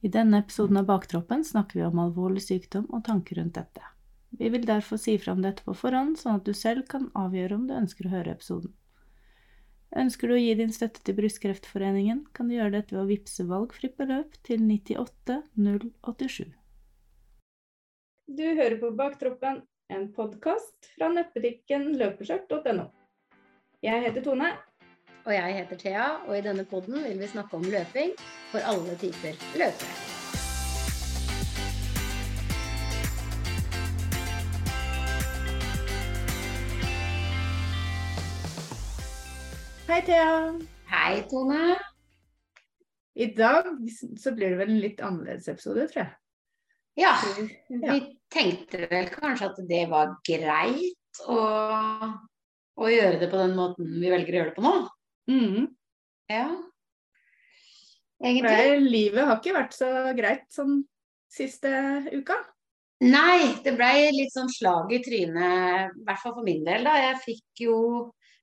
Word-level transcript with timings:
I 0.00 0.08
denne 0.08 0.38
episoden 0.40 0.80
av 0.80 0.86
Baktroppen 0.88 1.44
snakker 1.44 1.78
vi 1.78 1.84
om 1.84 1.98
alvorlig 2.00 2.40
sykdom 2.42 2.86
og 2.88 3.04
tanker 3.04 3.36
rundt 3.36 3.58
dette. 3.58 3.82
Vi 4.30 4.48
vil 4.48 4.64
derfor 4.64 4.96
si 4.96 5.18
fra 5.20 5.34
om 5.36 5.42
dette 5.44 5.64
på 5.66 5.74
forhånd, 5.76 6.16
sånn 6.16 6.38
at 6.38 6.46
du 6.46 6.54
selv 6.56 6.86
kan 6.88 7.10
avgjøre 7.18 7.58
om 7.58 7.66
du 7.68 7.74
ønsker 7.76 8.08
å 8.08 8.14
høre 8.14 8.32
episoden. 8.32 8.72
Ønsker 10.00 10.30
du 10.30 10.36
å 10.36 10.40
gi 10.40 10.54
din 10.54 10.72
støtte 10.72 11.02
til 11.04 11.16
Brystkreftforeningen, 11.18 12.22
kan 12.32 12.48
du 12.48 12.54
gjøre 12.54 12.78
dette 12.78 12.94
ved 12.94 13.02
å 13.02 13.10
vippse 13.10 13.44
valgfritt 13.50 13.96
beløp 13.98 14.38
til 14.46 14.62
98 14.62 15.40
087. 15.58 16.46
Du 18.30 18.46
hører 18.46 18.78
på 18.80 18.92
Baktroppen, 18.94 19.64
en 19.90 20.08
podkast 20.14 20.92
fra 20.94 21.10
nettbutikken 21.10 21.90
løpeskjørt.no. 21.98 22.86
Jeg 23.82 24.04
heter 24.06 24.22
Tone. 24.22 24.52
Og 25.26 25.34
jeg 25.34 25.52
heter 25.52 25.76
Thea, 25.76 26.04
og 26.26 26.32
i 26.38 26.40
denne 26.40 26.62
poden 26.64 27.02
vil 27.04 27.18
vi 27.20 27.26
snakke 27.28 27.58
om 27.58 27.64
løping 27.68 28.14
for 28.48 28.64
alle 28.64 28.94
typer 28.96 29.34
løpere. 29.60 29.96
Hei, 39.90 40.00
Thea. 40.06 40.30
Hei, 40.88 41.20
Tone. 41.28 41.74
I 43.14 43.26
dag 43.36 43.68
så 44.16 44.32
blir 44.32 44.54
det 44.54 44.60
vel 44.62 44.72
en 44.72 44.80
litt 44.80 45.02
annerledes 45.04 45.50
episode, 45.52 45.84
tror 45.90 46.00
jeg. 46.00 46.14
Ja, 46.96 47.12
vi 47.68 47.98
tenkte 48.32 48.86
vel 48.88 49.10
kanskje 49.12 49.50
at 49.50 49.60
det 49.68 49.82
var 49.90 50.14
greit 50.24 51.20
å, 51.28 51.44
å 52.80 52.88
gjøre 52.88 53.20
det 53.20 53.28
på 53.28 53.42
den 53.42 53.52
måten 53.58 53.92
vi 54.00 54.14
velger 54.14 54.32
å 54.32 54.40
gjøre 54.40 54.54
det 54.54 54.56
på 54.56 54.64
nå. 54.64 54.74
Mm. 55.28 55.66
Ja. 56.30 56.46
Egentlig. 58.20 58.56
Det, 58.56 58.80
livet 58.84 59.26
har 59.26 59.38
ikke 59.40 59.56
vært 59.56 59.76
så 59.76 59.90
greit 60.16 60.48
sånn 60.52 60.80
siste 61.30 61.70
uka. 62.12 62.36
Nei, 63.00 63.56
det 63.64 63.72
blei 63.78 64.10
litt 64.12 64.32
sånn 64.34 64.50
slag 64.52 64.90
i 64.92 65.00
trynet, 65.00 65.94
i 65.96 66.04
hvert 66.04 66.20
fall 66.20 66.34
for 66.36 66.44
min 66.44 66.64
del. 66.66 66.84
da. 66.84 66.98
Jeg 67.00 67.20
fikk 67.24 67.62
jo 67.64 67.76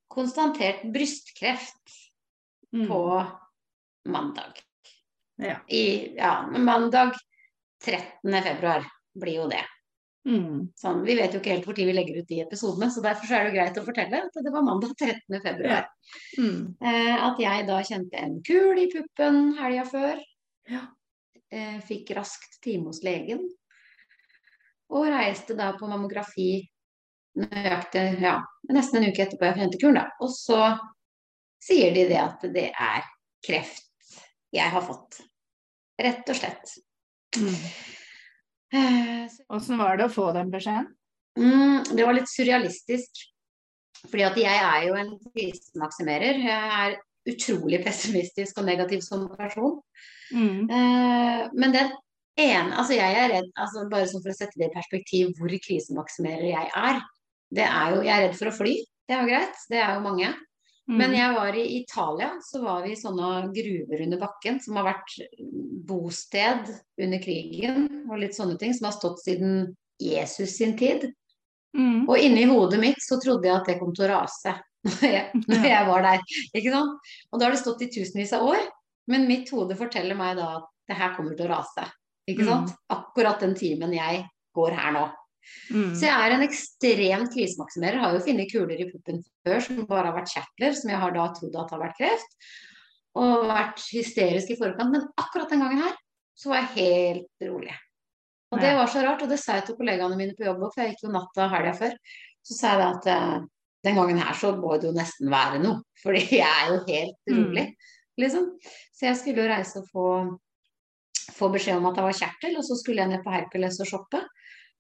konstatert 0.09 0.81
brystkreft 0.93 1.93
mm. 2.73 2.87
på 2.89 3.01
mandag. 4.09 4.63
Ja. 5.37 5.59
I, 5.69 6.15
ja, 6.17 6.47
mandag 6.57 7.13
13. 7.85 8.41
februar 8.43 8.87
blir 9.13 9.43
jo 9.43 9.49
det. 9.51 9.61
Mm. 10.27 10.63
Sånn, 10.75 11.03
vi 11.07 11.15
vet 11.15 11.31
jo 11.31 11.39
ikke 11.39 11.53
helt 11.53 11.67
hvor 11.67 11.75
tid 11.77 11.87
vi 11.87 11.93
legger 11.95 12.19
ut 12.19 12.27
de 12.27 12.41
episodene, 12.43 12.89
så 12.91 13.03
derfor 13.03 13.31
er 13.31 13.47
det 13.47 13.53
greit 13.55 13.77
å 13.79 13.85
fortelle 13.85 14.19
at 14.25 14.39
det 14.43 14.51
var 14.51 14.65
mandag 14.67 14.91
13. 14.99 15.39
februar. 15.43 15.87
Ja. 15.87 16.43
Mm. 16.43 16.59
Eh, 16.81 17.13
at 17.29 17.39
jeg 17.43 17.67
da 17.69 17.77
kjente 17.87 18.23
en 18.23 18.39
kul 18.47 18.81
i 18.81 18.89
puppen 18.91 19.53
helga 19.61 19.85
før. 19.87 20.19
Ja. 20.67 20.83
Eh, 21.47 21.77
fikk 21.87 22.11
raskt 22.17 22.59
time 22.63 22.91
hos 22.91 22.99
legen. 23.07 23.45
Og 24.91 25.07
reiste 25.11 25.55
da 25.55 25.73
på 25.79 25.87
mammografi 25.87 26.67
nøyaktig 27.37 28.21
ja, 28.23 28.37
nesten 28.71 29.01
en 29.01 29.11
uke 29.11 29.23
etterpå 29.23 29.47
jeg 29.47 29.59
kjente 29.61 29.79
kuren. 29.81 29.99
da. 29.99 30.07
Og 30.23 30.31
så 30.33 30.61
sier 31.63 31.93
de 31.95 32.07
det 32.09 32.19
at 32.19 32.43
det 32.53 32.69
er 32.71 33.07
kreft 33.45 33.85
jeg 34.55 34.71
har 34.73 34.83
fått. 34.83 35.21
Rett 36.01 36.29
og 36.31 36.39
slett. 36.39 36.77
Mm. 37.37 37.55
Åssen 38.73 39.75
eh, 39.75 39.81
var 39.81 39.97
det 39.97 40.07
å 40.07 40.13
få 40.13 40.29
den 40.35 40.51
beskjeden? 40.53 40.89
Mm, 41.37 41.83
det 41.93 42.05
var 42.05 42.17
litt 42.17 42.31
surrealistisk. 42.31 43.27
Fordi 44.07 44.25
at 44.27 44.39
jeg 44.39 44.63
er 44.63 44.87
jo 44.87 44.97
en 44.99 45.13
krisemaksimerer. 45.25 46.41
Jeg 46.43 46.81
er 46.81 46.97
utrolig 47.27 47.81
pessimistisk 47.85 48.59
og 48.61 48.67
negativ 48.67 49.01
som 49.05 49.25
person. 49.37 49.79
Mm. 50.31 50.67
Eh, 50.67 51.47
men 51.55 51.75
den 51.75 51.93
ene 52.37 52.75
Altså 52.77 52.93
jeg 52.93 53.15
er 53.17 53.31
redd, 53.31 53.47
altså 53.57 53.87
bare 53.89 54.05
sånn 54.09 54.21
for 54.21 54.29
å 54.29 54.37
sette 54.37 54.59
det 54.59 54.67
i 54.67 54.75
perspektiv 54.75 55.31
hvor 55.39 55.53
krisemaksimerer 55.63 56.51
jeg 56.51 56.69
er. 56.69 56.99
Det 57.49 57.65
er 57.65 57.95
jo 57.95 58.03
Jeg 58.03 58.13
er 58.13 58.25
redd 58.27 58.37
for 58.37 58.51
å 58.51 58.57
fly. 58.59 58.75
Det 59.07 59.15
er 59.15 59.23
jo 59.23 59.31
greit. 59.31 59.63
Det 59.71 59.79
er 59.81 59.95
jo 59.95 60.03
mange. 60.03 60.33
Men 60.87 61.11
mm. 61.11 61.17
jeg 61.17 61.33
var 61.35 61.55
i 61.59 61.63
Italia, 61.81 62.29
så 62.43 62.61
var 62.63 62.83
vi 62.85 62.93
i 62.93 62.99
sånne 62.99 63.31
gruver 63.51 64.03
under 64.05 64.21
bakken 64.21 64.59
som 64.63 64.77
har 64.79 64.87
vært 64.87 65.15
bosted 65.87 66.69
under 67.03 67.19
krigen 67.23 67.89
og 68.07 68.21
litt 68.21 68.37
sånne 68.37 68.55
ting, 68.61 68.71
som 68.75 68.87
har 68.87 68.95
stått 68.95 69.19
siden 69.25 69.73
Jesus 69.99 70.55
sin 70.55 70.77
tid. 70.79 71.09
Mm. 71.77 72.07
Og 72.07 72.15
inni 72.23 72.45
hodet 72.47 72.79
mitt 72.79 73.03
så 73.03 73.19
trodde 73.19 73.49
jeg 73.49 73.57
at 73.57 73.67
det 73.67 73.77
kom 73.81 73.91
til 73.95 74.07
å 74.07 74.13
rase 74.15 74.55
når 74.87 75.05
jeg, 75.11 75.43
når 75.43 75.67
jeg 75.73 75.91
var 75.91 76.07
der. 76.07 76.25
ikke 76.55 76.73
sant? 76.73 77.13
Og 77.31 77.39
da 77.39 77.47
har 77.49 77.57
det 77.57 77.61
stått 77.65 77.83
i 77.83 77.91
tusenvis 77.91 78.33
av 78.37 78.47
år, 78.47 78.63
men 79.11 79.27
mitt 79.27 79.51
hode 79.51 79.75
forteller 79.79 80.15
meg 80.19 80.39
da 80.39 80.53
at 80.61 80.71
det 80.87 80.95
her 80.95 81.15
kommer 81.17 81.35
til 81.35 81.49
å 81.49 81.57
rase. 81.57 81.83
Ikke 82.31 82.47
sant? 82.47 82.71
Mm. 82.71 82.83
Akkurat 82.95 83.43
den 83.43 83.55
timen 83.59 83.95
jeg 83.95 84.23
går 84.55 84.75
her 84.79 84.95
nå. 84.95 85.07
Mm. 85.71 85.91
Så 85.97 86.07
jeg 86.07 86.13
er 86.13 86.35
en 86.35 86.45
ekstrem 86.45 87.25
krisemaksimerer. 87.33 87.99
Har 88.03 88.15
jo 88.15 88.23
funnet 88.25 88.51
kuler 88.51 88.83
i 88.83 88.87
puppen 88.91 89.23
før 89.45 89.63
som 89.63 89.83
bare 89.89 90.09
har 90.09 90.17
vært 90.17 90.33
kjertler, 90.35 90.77
som 90.77 90.93
jeg 90.93 91.01
har 91.03 91.15
da 91.15 91.27
trodd 91.35 91.59
at 91.63 91.75
har 91.75 91.83
vært 91.83 91.99
kreft. 91.99 92.39
Og 93.17 93.47
vært 93.49 93.83
hysterisk 93.91 94.53
i 94.53 94.59
forkant. 94.59 94.93
Men 94.93 95.09
akkurat 95.19 95.51
den 95.51 95.65
gangen 95.65 95.83
her 95.85 95.97
så 96.37 96.53
var 96.53 96.63
jeg 96.63 96.73
helt 96.77 97.49
rolig. 97.49 97.75
Og 98.53 98.61
det 98.63 98.71
var 98.77 98.87
så 98.87 99.03
rart, 99.03 99.23
og 99.25 99.31
det 99.31 99.39
sa 99.41 99.57
jeg 99.57 99.67
til 99.67 99.75
kollegaene 99.75 100.15
mine 100.19 100.35
på 100.37 100.45
jobb 100.45 100.61
for 100.69 100.79
jeg 100.79 100.93
gikk 100.93 101.07
jo 101.07 101.13
natta 101.13 101.49
helga 101.51 101.73
før. 101.75 101.95
Så 102.47 102.55
sa 102.55 102.73
jeg 102.73 102.79
da 102.79 102.89
at 102.93 103.07
uh, 103.11 103.47
den 103.87 103.97
gangen 103.99 104.21
her 104.23 104.37
så 104.39 104.53
må 104.55 104.77
det 104.79 104.87
jo 104.87 104.95
nesten 104.95 105.31
være 105.31 105.61
noe, 105.63 105.83
fordi 106.03 106.23
jeg 106.39 106.47
er 106.47 106.71
jo 106.71 106.77
helt 106.87 107.31
mm. 107.31 107.39
rolig, 107.41 107.65
liksom. 108.21 108.51
Så 108.95 109.09
jeg 109.09 109.19
skulle 109.19 109.43
jo 109.43 109.51
reise 109.51 109.81
og 109.81 109.89
få, 109.91 110.07
få 111.35 111.51
beskjed 111.53 111.81
om 111.81 111.89
at 111.89 111.99
jeg 111.99 112.07
var 112.07 112.19
kjertel, 112.21 112.55
og 112.59 112.65
så 112.65 112.79
skulle 112.79 113.03
jeg 113.03 113.11
ned 113.11 113.25
på 113.25 113.35
Hercules 113.35 113.81
og 113.83 113.91
shoppe. 113.91 114.23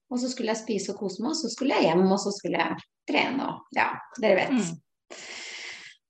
Og 0.07 0.21
så 0.21 0.29
skulle 0.31 0.53
jeg 0.53 0.61
spise 0.61 0.93
og 0.93 1.01
kose 1.01 1.23
meg, 1.23 1.33
og 1.33 1.39
så 1.39 1.51
skulle 1.51 1.75
jeg 1.75 1.89
hjem, 1.89 2.05
og 2.07 2.19
så 2.23 2.31
skulle 2.35 2.61
jeg 2.61 2.85
trene 3.09 3.47
og 3.47 3.75
ja, 3.75 3.89
dere 4.21 4.37
vet. 4.39 4.55
Mm. 4.55 5.17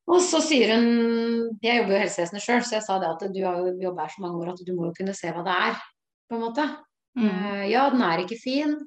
Og 0.08 0.22
så 0.24 0.40
sier 0.44 0.72
hun 0.72 0.86
Jeg 1.64 1.82
jobber 1.82 1.94
jo 1.94 1.98
i 1.98 2.04
helsevesenet 2.06 2.44
sjøl, 2.44 2.62
så 2.66 2.78
jeg 2.78 2.86
sa 2.86 2.98
det 3.02 3.10
at 3.10 3.26
du 3.34 3.40
har 3.44 3.58
jo 3.60 3.74
jobba 3.82 4.06
her 4.06 4.14
så 4.14 4.24
mange 4.24 4.44
år 4.44 4.54
at 4.54 4.62
du 4.68 4.74
må 4.78 4.90
jo 4.90 4.98
kunne 5.00 5.16
se 5.18 5.32
hva 5.34 5.44
det 5.46 5.56
er, 5.68 5.82
på 6.30 6.38
en 6.38 6.46
måte. 6.46 6.68
Mm. 7.18 7.28
Uh, 7.28 7.66
ja, 7.68 7.88
den 7.92 8.04
er 8.06 8.24
ikke 8.24 8.40
fin. 8.40 8.78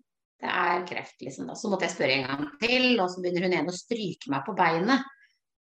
Det 0.40 0.48
er 0.48 0.84
kreft, 0.88 1.18
liksom. 1.20 1.50
Da. 1.50 1.56
Så 1.58 1.68
måtte 1.68 1.84
jeg 1.84 1.94
spørre 1.94 2.16
en 2.16 2.28
gang 2.28 2.44
til, 2.62 2.86
og 3.02 3.10
så 3.12 3.20
begynner 3.20 3.44
hun 3.44 3.56
igjen 3.56 3.72
å 3.72 3.76
stryke 3.76 4.32
meg 4.32 4.46
på 4.46 4.54
beinet. 4.56 5.04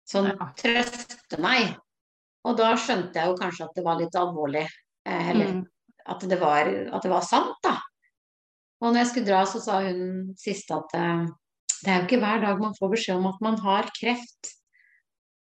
Sånn 0.09 0.31
ja. 0.31 0.47
trøste 0.57 1.41
meg. 1.41 1.75
Og 2.45 2.57
da 2.57 2.71
skjønte 2.77 3.19
jeg 3.19 3.29
jo 3.29 3.37
kanskje 3.37 3.67
at 3.67 3.77
det 3.77 3.83
var 3.85 3.99
litt 3.99 4.17
alvorlig. 4.17 4.63
Eh, 5.05 5.29
eller 5.33 5.51
mm. 5.59 5.61
at, 6.13 6.25
det 6.29 6.39
var, 6.41 6.69
at 6.97 7.05
det 7.05 7.11
var 7.13 7.25
sant, 7.25 7.57
da. 7.65 7.75
Og 8.83 8.91
når 8.91 9.01
jeg 9.01 9.11
skulle 9.11 9.29
dra, 9.29 9.41
så 9.47 9.61
sa 9.63 9.79
hun 9.85 10.33
siste 10.39 10.75
at 10.75 10.95
uh, 10.99 11.25
det 11.85 11.91
er 11.91 11.99
jo 11.99 12.07
ikke 12.07 12.21
hver 12.23 12.43
dag 12.43 12.61
man 12.61 12.75
får 12.77 12.93
beskjed 12.95 13.19
om 13.19 13.27
at 13.29 13.41
man 13.45 13.57
har 13.63 13.89
kreft. 13.95 14.51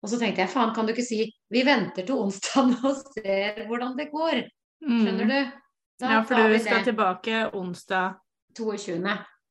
Og 0.02 0.12
så 0.12 0.18
tenkte 0.20 0.44
jeg 0.44 0.52
faen, 0.52 0.70
kan 0.74 0.86
du 0.86 0.94
ikke 0.94 1.06
si 1.06 1.24
vi 1.50 1.64
venter 1.66 2.06
til 2.06 2.20
onsdag 2.22 2.76
og 2.86 3.00
ser 3.16 3.64
hvordan 3.66 3.96
det 3.98 4.10
går. 4.12 4.44
Mm. 4.86 5.00
Skjønner 5.02 5.32
du? 5.32 5.38
Da 5.98 6.12
ja, 6.12 6.20
for 6.22 6.38
du 6.38 6.58
skal 6.62 6.84
tilbake 6.86 7.48
onsdag 7.58 8.20
22. 8.54 9.00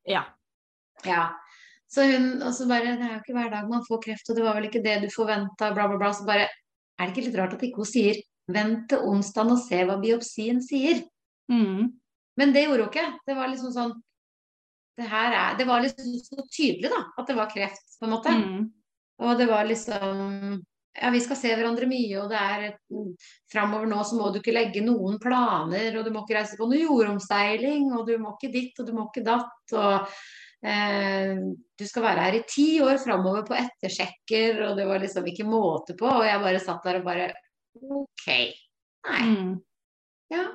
Ja. 0.08 0.24
ja. 1.04 1.26
Så 1.92 2.06
hun 2.08 2.42
og 2.42 2.54
så 2.56 2.68
bare 2.68 2.96
Det 2.96 3.04
er 3.04 3.14
jo 3.18 3.20
ikke 3.20 3.36
hver 3.36 3.52
dag 3.52 3.68
man 3.70 3.84
får 3.88 4.02
kreft, 4.06 4.30
og 4.30 4.38
det 4.38 4.46
var 4.46 4.56
vel 4.56 4.70
ikke 4.70 4.84
det 4.84 4.96
du 5.04 5.10
forventa, 5.12 5.74
bla, 5.76 5.88
bla, 5.88 6.00
bla. 6.00 6.14
Så 6.16 6.28
bare 6.28 6.48
Er 6.98 7.06
det 7.06 7.14
ikke 7.14 7.28
litt 7.28 7.38
rart 7.38 7.54
at 7.54 7.64
ikke 7.68 7.84
hun 7.84 7.92
sier 7.92 8.18
vent 8.50 8.88
til 8.90 9.04
onsdag 9.06 9.52
og 9.54 9.60
se 9.62 9.84
hva 9.86 10.00
biopsien 10.02 10.64
sier? 10.64 11.04
Mm. 11.52 11.92
Men 12.38 12.54
det 12.54 12.68
gjorde 12.68 12.86
hun 12.86 12.94
ikke. 12.94 13.08
Det 13.26 13.36
var 13.38 13.52
liksom 13.52 13.74
sånn 13.74 13.98
Det, 14.98 15.06
er, 15.06 15.36
det 15.60 15.68
var 15.70 15.84
liksom 15.84 16.16
så 16.24 16.44
tydelig, 16.50 16.90
da, 16.90 17.04
at 17.22 17.28
det 17.30 17.36
var 17.38 17.52
kreft, 17.52 18.00
på 18.00 18.08
en 18.08 18.16
måte. 18.16 18.34
Mm. 18.34 18.66
Og 19.22 19.38
det 19.38 19.46
var 19.50 19.68
liksom 19.70 20.58
Ja, 20.98 21.12
vi 21.14 21.20
skal 21.22 21.38
se 21.38 21.52
hverandre 21.54 21.86
mye, 21.86 22.24
og 22.24 22.32
det 22.32 22.40
er 22.42 22.64
Framover 23.52 23.86
nå 23.90 24.02
så 24.02 24.18
må 24.18 24.32
du 24.34 24.40
ikke 24.40 24.56
legge 24.56 24.82
noen 24.82 25.20
planer, 25.22 25.92
og 26.00 26.08
du 26.08 26.10
må 26.14 26.24
ikke 26.24 26.40
reise 26.40 26.58
på 26.58 26.66
noe 26.66 26.80
jordomseiling, 26.82 27.92
og 27.94 28.08
du 28.10 28.16
må 28.18 28.34
ikke 28.34 28.50
ditt, 28.56 28.80
og 28.82 28.90
du 28.90 28.96
må 28.98 29.06
ikke 29.06 29.26
datt, 29.28 29.76
og 29.78 30.08
eh, 30.66 31.38
du 31.78 31.86
skal 31.86 32.08
være 32.08 32.26
her 32.26 32.40
i 32.40 32.46
ti 32.50 32.68
år 32.82 32.98
framover 33.04 33.46
på 33.46 33.60
ettersjekker, 33.60 34.64
og 34.66 34.82
det 34.82 34.88
var 34.90 35.06
liksom 35.06 35.30
ikke 35.30 35.46
måte 35.46 35.94
på. 36.00 36.10
Og 36.10 36.26
jeg 36.26 36.42
bare 36.48 36.64
satt 36.66 36.90
der 36.90 36.98
og 37.04 37.06
bare 37.06 37.30
OK. 37.78 38.28
Nei. 39.06 39.22
Mm. 39.30 39.54
Ja, 40.34 40.48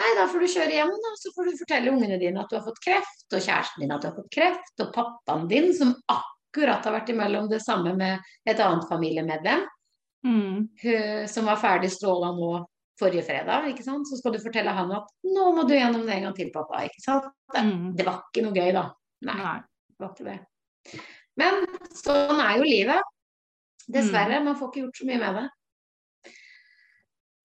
Nei, 0.00 0.08
da 0.16 0.24
får 0.30 0.40
du 0.40 0.48
kjøre 0.48 0.72
hjem, 0.72 0.92
da. 1.04 1.12
Så 1.20 1.32
får 1.34 1.48
du 1.48 1.60
fortelle 1.60 1.92
ungene 1.92 2.18
dine 2.20 2.40
at 2.40 2.50
du 2.50 2.56
har 2.56 2.64
fått 2.64 2.80
kreft, 2.84 3.26
og 3.28 3.38
kjæresten 3.38 3.84
din 3.84 3.92
at 3.92 4.02
du 4.02 4.08
har 4.08 4.16
fått 4.16 4.32
kreft, 4.32 4.74
og 4.80 4.92
pappaen 4.94 5.46
din, 5.50 5.68
som 5.76 5.92
akkurat 6.12 6.88
har 6.88 6.96
vært 6.96 7.12
imellom 7.12 7.48
det 7.50 7.60
samme 7.64 7.94
med 7.98 8.48
et 8.48 8.60
annet 8.60 8.88
familiemedlem, 8.88 9.66
mm. 10.24 11.26
som 11.28 11.50
var 11.50 11.60
ferdig 11.60 11.92
stråla 11.92 12.32
nå 12.36 12.52
forrige 13.00 13.24
fredag, 13.26 13.68
ikke 13.70 13.84
sant. 13.84 14.08
Så 14.08 14.18
skal 14.20 14.36
du 14.36 14.42
fortelle 14.42 14.72
han 14.76 14.92
at 14.96 15.08
nå 15.28 15.48
må 15.56 15.66
du 15.68 15.74
gjennom 15.76 16.06
det 16.06 16.16
en 16.16 16.28
gang 16.28 16.36
til, 16.36 16.52
pappa. 16.54 16.84
Ikke 16.88 17.04
sant. 17.04 17.28
Det, 17.52 17.64
mm. 17.68 17.88
det 17.98 18.06
var 18.08 18.22
ikke 18.28 18.46
noe 18.46 18.56
gøy, 18.56 18.70
da. 18.76 18.86
Nei, 19.28 19.38
Nei. 19.40 19.56
det 19.92 20.04
var 20.04 20.14
ikke 20.14 20.28
det. 20.28 21.02
Men 21.40 21.64
sånn 21.96 22.40
er 22.42 22.60
jo 22.60 22.68
livet. 22.68 23.10
Dessverre. 23.92 24.40
Mm. 24.40 24.48
Man 24.50 24.58
får 24.58 24.70
ikke 24.70 24.84
gjort 24.86 25.00
så 25.00 25.08
mye 25.08 25.20
med 25.20 25.38
det. 25.40 25.46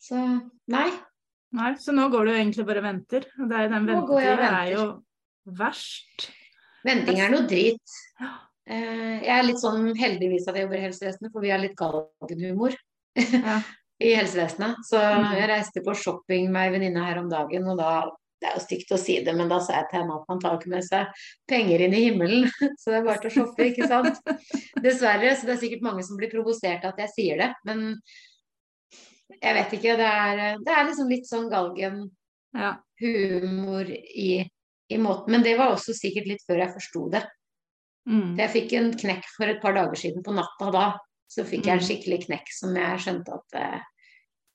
Så 0.08 0.24
nei, 0.72 0.88
Nei, 1.56 1.72
så 1.80 1.94
nå 1.96 2.10
går 2.12 2.26
du 2.28 2.32
egentlig 2.34 2.66
bare 2.68 2.82
og 2.84 2.88
venter. 2.90 3.26
Og 3.40 3.48
det 3.50 3.58
er 3.62 3.70
den 3.72 3.88
ventetiden 3.88 4.44
er 4.50 4.72
jo 4.74 4.84
verst. 5.58 6.28
Venting 6.86 7.20
er 7.24 7.32
noe 7.32 7.48
drit. 7.48 7.96
Eh, 8.68 9.24
Jeg 9.24 9.32
er 9.32 9.44
litt 9.48 9.62
sånn 9.64 9.94
heldigvis 9.96 10.48
at 10.50 10.56
jeg 10.60 10.66
jobber 10.68 10.78
i 10.82 10.86
helsevesenet, 10.90 11.32
for 11.32 11.42
vi 11.42 11.52
har 11.54 11.60
litt 11.64 11.76
galgenhumor 11.80 12.76
Ja. 13.16 13.62
i 14.04 14.12
helsevesenet. 14.14 14.76
Så 14.86 15.00
Mm. 15.00 15.32
jeg 15.40 15.50
reiste 15.50 15.82
på 15.84 15.96
shopping 15.96 16.52
med 16.52 16.68
ei 16.68 16.74
venninne 16.78 17.04
her 17.06 17.18
om 17.20 17.30
dagen, 17.30 17.68
og 17.68 17.78
da 17.78 18.12
Det 18.40 18.50
er 18.52 18.54
jo 18.54 18.62
stygt 18.62 18.92
å 18.94 18.98
si 19.02 19.16
det, 19.26 19.34
men 19.36 19.50
da 19.50 19.58
sa 19.58 19.74
jeg 19.74 19.88
til 19.90 19.98
henne 20.04 20.14
at 20.14 20.28
man 20.30 20.40
tar 20.40 20.60
ikke 20.60 20.70
med 20.70 20.84
seg 20.86 21.08
penger 21.50 21.82
inn 21.82 21.94
i 21.98 22.04
himmelen. 22.04 22.44
Så 22.78 22.92
det 22.94 23.00
er 23.00 23.06
bare 23.08 23.18
til 23.24 23.32
å 23.32 23.34
shoppe, 23.34 23.66
ikke 23.66 23.88
sant. 23.90 24.20
Dessverre. 24.86 25.32
Så 25.34 25.48
det 25.48 25.56
er 25.56 25.62
sikkert 25.64 25.82
mange 25.82 26.04
som 26.06 26.18
blir 26.20 26.30
provosert 26.30 26.86
av 26.86 26.94
at 26.94 27.00
jeg 27.02 27.10
sier 27.16 27.38
det. 27.42 27.48
Men 27.66 27.96
jeg 29.42 29.54
vet 29.58 29.74
ikke. 29.78 29.96
Det 30.00 30.08
er, 30.12 30.58
det 30.64 30.74
er 30.74 30.86
liksom 30.88 31.10
litt 31.12 31.28
sånn 31.30 31.50
galgen 31.52 32.06
Ja. 32.56 32.76
humor 33.02 33.90
i, 33.92 34.48
i 34.90 34.98
måten. 34.98 35.32
Men 35.36 35.44
det 35.44 35.58
var 35.60 35.74
også 35.76 35.94
sikkert 35.94 36.28
litt 36.32 36.46
før 36.48 36.64
jeg 36.64 36.74
forsto 36.74 37.10
det. 37.12 37.24
Mm. 38.08 38.38
Jeg 38.40 38.50
fikk 38.54 38.74
en 38.80 38.94
knekk 38.98 39.26
for 39.36 39.52
et 39.52 39.62
par 39.62 39.74
dager 39.76 40.00
siden 40.00 40.24
på 40.24 40.34
natta 40.34 40.72
da. 40.72 40.86
Så 41.28 41.44
fikk 41.44 41.66
jeg 41.68 41.74
en 41.76 41.84
Mm. 41.84 41.88
skikkelig 41.90 42.20
knekk 42.26 42.48
som 42.56 42.76
jeg 42.76 43.00
skjønte 43.04 43.34
at 43.36 43.56
eh, 43.60 43.82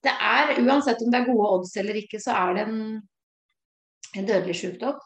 det 0.03 0.13
er, 0.19 0.55
uansett 0.65 1.03
om 1.05 1.11
det 1.13 1.21
er 1.21 1.27
gode 1.29 1.51
odds 1.59 1.77
eller 1.77 1.95
ikke, 2.01 2.19
så 2.19 2.33
er 2.33 2.55
det 2.57 2.63
en, 2.69 3.03
en 4.17 4.27
dødelig 4.27 4.57
sjukdom 4.57 4.99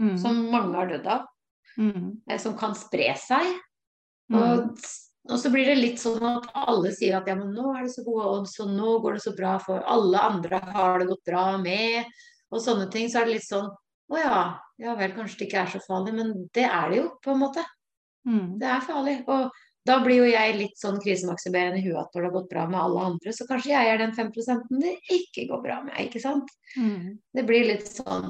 Mm. 0.00 0.16
som 0.18 0.34
mange 0.50 0.74
har 0.74 0.88
dødd 0.90 1.06
av. 1.06 1.26
Mm. 1.78 2.22
eh, 2.28 2.38
Som 2.42 2.56
kan 2.58 2.74
spre 2.74 3.14
seg. 3.16 3.46
Mm. 4.32 4.36
Og, 4.42 4.76
og 5.30 5.38
så 5.38 5.52
blir 5.54 5.68
det 5.70 5.78
litt 5.78 6.00
sånn 6.02 6.24
at 6.26 6.48
alle 6.58 6.90
sier 6.94 7.20
at 7.20 7.28
ja, 7.30 7.36
men 7.38 7.52
nå 7.54 7.76
er 7.76 7.84
det 7.86 7.92
så 7.94 8.02
gode 8.06 8.26
odds, 8.26 8.56
og 8.64 8.72
nå 8.74 8.96
går 9.04 9.18
det 9.18 9.24
så 9.24 9.34
bra 9.36 9.54
for 9.62 9.84
alle 9.86 10.18
andre 10.18 10.58
har 10.74 10.98
det 10.98 11.10
gått 11.12 11.28
bra 11.30 11.44
med, 11.62 12.08
og 12.50 12.62
sånne 12.62 12.88
ting. 12.90 13.06
Så 13.10 13.20
er 13.20 13.28
det 13.28 13.38
litt 13.38 13.46
sånn 13.46 13.70
å 14.12 14.18
ja, 14.18 14.40
ja 14.82 14.94
vel, 14.98 15.14
kanskje 15.16 15.38
det 15.40 15.46
ikke 15.48 15.60
er 15.62 15.70
så 15.72 15.82
farlig, 15.86 16.16
men 16.18 16.32
det 16.54 16.66
er 16.66 16.90
det 16.90 16.98
jo, 16.98 17.04
på 17.22 17.32
en 17.32 17.42
måte. 17.44 17.62
Mm. 18.28 18.58
Det 18.60 18.68
er 18.68 18.82
farlig. 18.84 19.14
Og 19.30 19.54
da 19.88 19.98
blir 20.02 20.20
jo 20.20 20.26
jeg 20.28 20.58
litt 20.58 20.78
sånn 20.78 21.00
krisemaksimerende 21.02 21.80
i 21.80 21.84
huet 21.86 22.00
at 22.02 22.12
når 22.12 22.20
det 22.20 22.28
har 22.28 22.34
gått 22.36 22.50
bra 22.50 22.66
med 22.70 22.80
alle 22.82 23.06
andre, 23.12 23.34
så 23.34 23.46
kanskje 23.48 23.72
jeg 23.72 23.92
er 23.92 24.02
den 24.02 24.14
5% 24.18 24.74
det 24.82 24.96
ikke 25.16 25.46
går 25.50 25.62
bra 25.64 25.78
med, 25.86 25.96
ikke 26.04 26.22
sant? 26.22 26.50
Mm. 26.76 27.22
Det 27.34 27.46
blir 27.48 27.70
litt 27.70 27.88
sånn. 27.90 28.28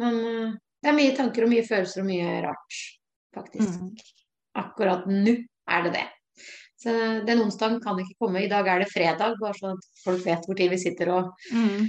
Men 0.00 0.20
eh, 0.28 0.54
det 0.84 0.92
er 0.92 0.98
mye 1.00 1.16
tanker 1.16 1.46
og 1.46 1.52
mye 1.52 1.66
følelser 1.66 2.04
og 2.04 2.08
mye 2.08 2.38
rart, 2.44 2.80
faktisk. 3.36 3.80
Mm. 3.80 3.90
Akkurat 4.64 5.08
nå 5.10 5.38
er 5.74 5.88
det 5.88 5.96
det. 5.96 6.06
Den 6.84 7.40
onsdagen 7.44 7.80
kan 7.82 7.98
ikke 8.02 8.18
komme. 8.20 8.42
I 8.44 8.50
dag 8.50 8.68
er 8.68 8.82
det 8.84 8.90
fredag, 8.92 9.38
bare 9.40 9.56
sånn 9.56 9.78
at 9.78 9.86
folk 10.04 10.24
vet 10.26 10.44
hvor 10.46 10.58
tid 10.58 10.70
vi 10.74 10.80
sitter 10.82 11.12
og 11.14 11.32
Mm. 11.52 11.88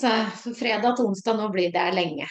Så 0.00 0.54
fredag 0.56 0.94
til 0.96 1.10
onsdag 1.10 1.36
nå 1.36 1.50
blir 1.52 1.72
det 1.74 1.82
lenge. 1.92 2.24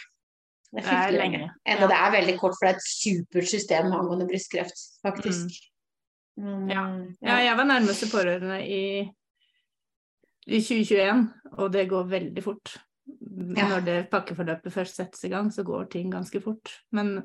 Det 0.73 0.81
er 0.81 0.85
Det 0.85 0.93
er 0.95 1.11
lenge, 1.11 1.37
lenge. 1.37 1.51
Enda 1.65 1.81
ja. 1.85 1.87
det 1.87 1.97
er 1.97 2.11
veldig 2.15 2.35
kort, 2.39 2.55
for 2.57 2.65
det 2.65 2.71
er 2.71 2.79
et 2.79 2.87
supert 2.89 3.49
system 3.49 3.91
angående 3.93 4.27
brystkreft, 4.29 4.81
faktisk. 5.05 5.59
Mm, 6.37 6.69
Ja. 6.69 6.83
Ja, 7.21 7.37
jeg 7.43 7.57
var 7.57 7.65
nærmeste 7.67 8.09
pårørende 8.09 8.59
i, 8.65 8.83
i 10.47 10.61
2021, 10.61 11.33
og 11.57 11.73
det 11.73 11.89
går 11.89 12.03
veldig 12.09 12.43
fort. 12.43 12.77
Ja. 13.55 13.67
Når 13.69 13.85
det 13.85 14.09
pakkeforløpet 14.11 14.73
først 14.73 14.95
settes 14.99 15.23
i 15.23 15.29
gang, 15.31 15.51
så 15.53 15.63
går 15.63 15.89
ting 15.91 16.11
ganske 16.11 16.41
fort. 16.43 16.71
Men 16.91 17.23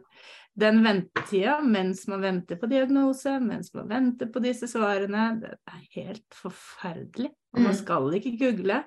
den 0.59 0.83
ventetida 0.85 1.59
mens 1.63 2.07
man 2.09 2.23
venter 2.23 2.57
på 2.61 2.69
diagnose, 2.71 3.41
mens 3.43 3.73
man 3.75 3.89
venter 3.91 4.31
på 4.33 4.43
disse 4.45 4.69
svarene, 4.71 5.41
det 5.43 5.55
er 5.67 5.81
helt 5.97 6.37
forferdelig. 6.39 7.31
Og 7.55 7.61
man 7.61 7.73
Mm. 7.73 7.79
skal 7.79 8.15
ikke 8.15 8.39
google. 8.39 8.85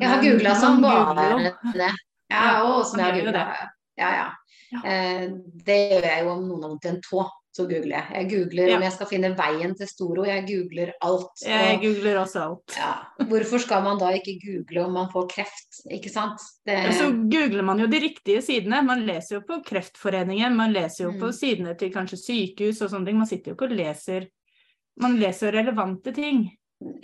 Jeg 0.00 0.08
har 0.08 0.22
googla 0.22 0.54
som 0.54 0.82
bare 0.82 1.38
det. 1.74 1.92
Ja, 2.30 2.62
og 2.64 2.86
som 2.86 2.98
jeg 3.00 3.06
har 3.06 3.20
googla. 3.20 3.44
Ja, 3.98 4.10
ja. 4.14 4.28
Ja. 4.72 4.78
Eh, 4.84 5.28
det 5.64 5.76
gjør 5.92 6.04
jeg 6.04 6.24
jo 6.24 6.30
om 6.30 6.42
noen 6.48 6.62
har 6.62 6.68
vondt 6.70 6.84
i 6.84 6.88
en 6.88 7.00
tå. 7.02 7.22
Så 7.58 7.64
googler 7.66 7.96
jeg. 7.96 8.06
Jeg 8.14 8.28
googler 8.30 8.68
Ja. 8.70 8.76
om 8.76 8.82
jeg 8.86 8.92
skal 8.94 9.06
finne 9.10 9.30
veien 9.36 9.72
til 9.74 9.88
Storo. 9.90 10.24
Jeg 10.28 10.44
googler 10.46 10.92
alt. 11.02 11.42
Jeg 11.42 11.80
googler 11.82 12.20
også 12.22 12.42
alt. 12.44 12.76
ja, 12.78 12.92
hvorfor 13.26 13.58
skal 13.64 13.82
man 13.82 13.98
da 13.98 14.12
ikke 14.14 14.36
google 14.44 14.84
om 14.84 14.92
man 14.94 15.08
får 15.10 15.26
kreft, 15.32 15.80
ikke 15.90 16.10
sant? 16.12 16.38
Det, 16.64 16.76
Ja, 16.84 16.92
så 16.92 17.10
googler 17.32 17.64
man 17.64 17.78
jo 17.82 17.86
de 17.90 17.98
riktige 18.00 18.42
sidene. 18.42 18.84
Man 18.86 19.02
leser 19.06 19.36
jo 19.36 19.40
på 19.48 19.58
Kreftforeningen, 19.66 20.54
man 20.56 20.72
leser 20.72 21.04
jo 21.08 21.10
på 21.18 21.26
Mm. 21.32 21.32
sidene 21.32 21.74
til 21.78 21.90
kanskje 21.90 22.18
sykehus 22.22 22.80
og 22.82 22.90
sånne 22.90 23.06
ting. 23.06 23.18
Man 23.18 23.26
sitter 23.26 23.50
jo 23.50 23.54
ikke 23.56 23.70
og 23.72 23.76
leser 23.76 24.28
Man 25.00 25.16
leser 25.18 25.52
relevante 25.52 26.12
ting. 26.14 26.50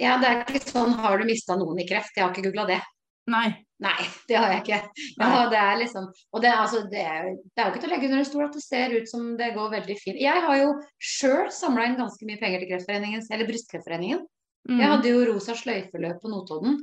ja, 0.00 0.18
det 0.18 0.26
er 0.28 0.44
ikke 0.44 0.70
sånn 0.70 0.94
'har 0.94 1.18
du 1.18 1.24
mista 1.24 1.54
noen 1.56 1.78
i 1.80 1.86
kreft'? 1.86 2.14
Jeg 2.16 2.24
har 2.24 2.32
ikke 2.32 2.50
googla 2.52 2.66
det. 2.66 2.80
Nei. 3.28 3.63
Nei, 3.82 4.04
det 4.28 4.36
har 4.38 4.52
jeg 4.52 4.62
ikke. 4.62 4.78
Ja, 5.18 5.48
det 5.50 5.58
er 5.58 5.76
liksom, 5.80 6.06
og 6.32 6.42
det, 6.44 6.52
altså, 6.54 6.84
det, 6.90 7.02
er, 7.02 7.30
det 7.34 7.58
er 7.60 7.66
jo 7.66 7.72
ikke 7.74 7.82
til 7.82 7.90
å 7.90 7.94
legge 7.94 8.06
under 8.10 8.22
en 8.22 8.28
stol 8.28 8.44
at 8.46 8.54
det 8.54 8.62
ser 8.62 8.94
ut 8.94 9.10
som 9.10 9.32
det 9.40 9.50
går 9.56 9.72
veldig 9.74 9.96
fint. 9.98 10.20
Jeg 10.22 10.44
har 10.46 10.60
jo 10.60 10.70
sjøl 11.02 11.50
samla 11.52 11.88
inn 11.90 11.98
ganske 11.98 12.28
mye 12.28 12.38
penger 12.40 12.62
til 12.62 12.70
Kreftforeningen, 12.70 13.24
eller 13.34 13.50
Brystkreftforeningen. 13.50 14.22
Mm. 14.70 14.78
Jeg 14.80 14.92
hadde 14.94 15.10
jo 15.10 15.24
rosa 15.32 15.56
sløyfeløp 15.58 16.22
på 16.22 16.30
Notodden, 16.32 16.78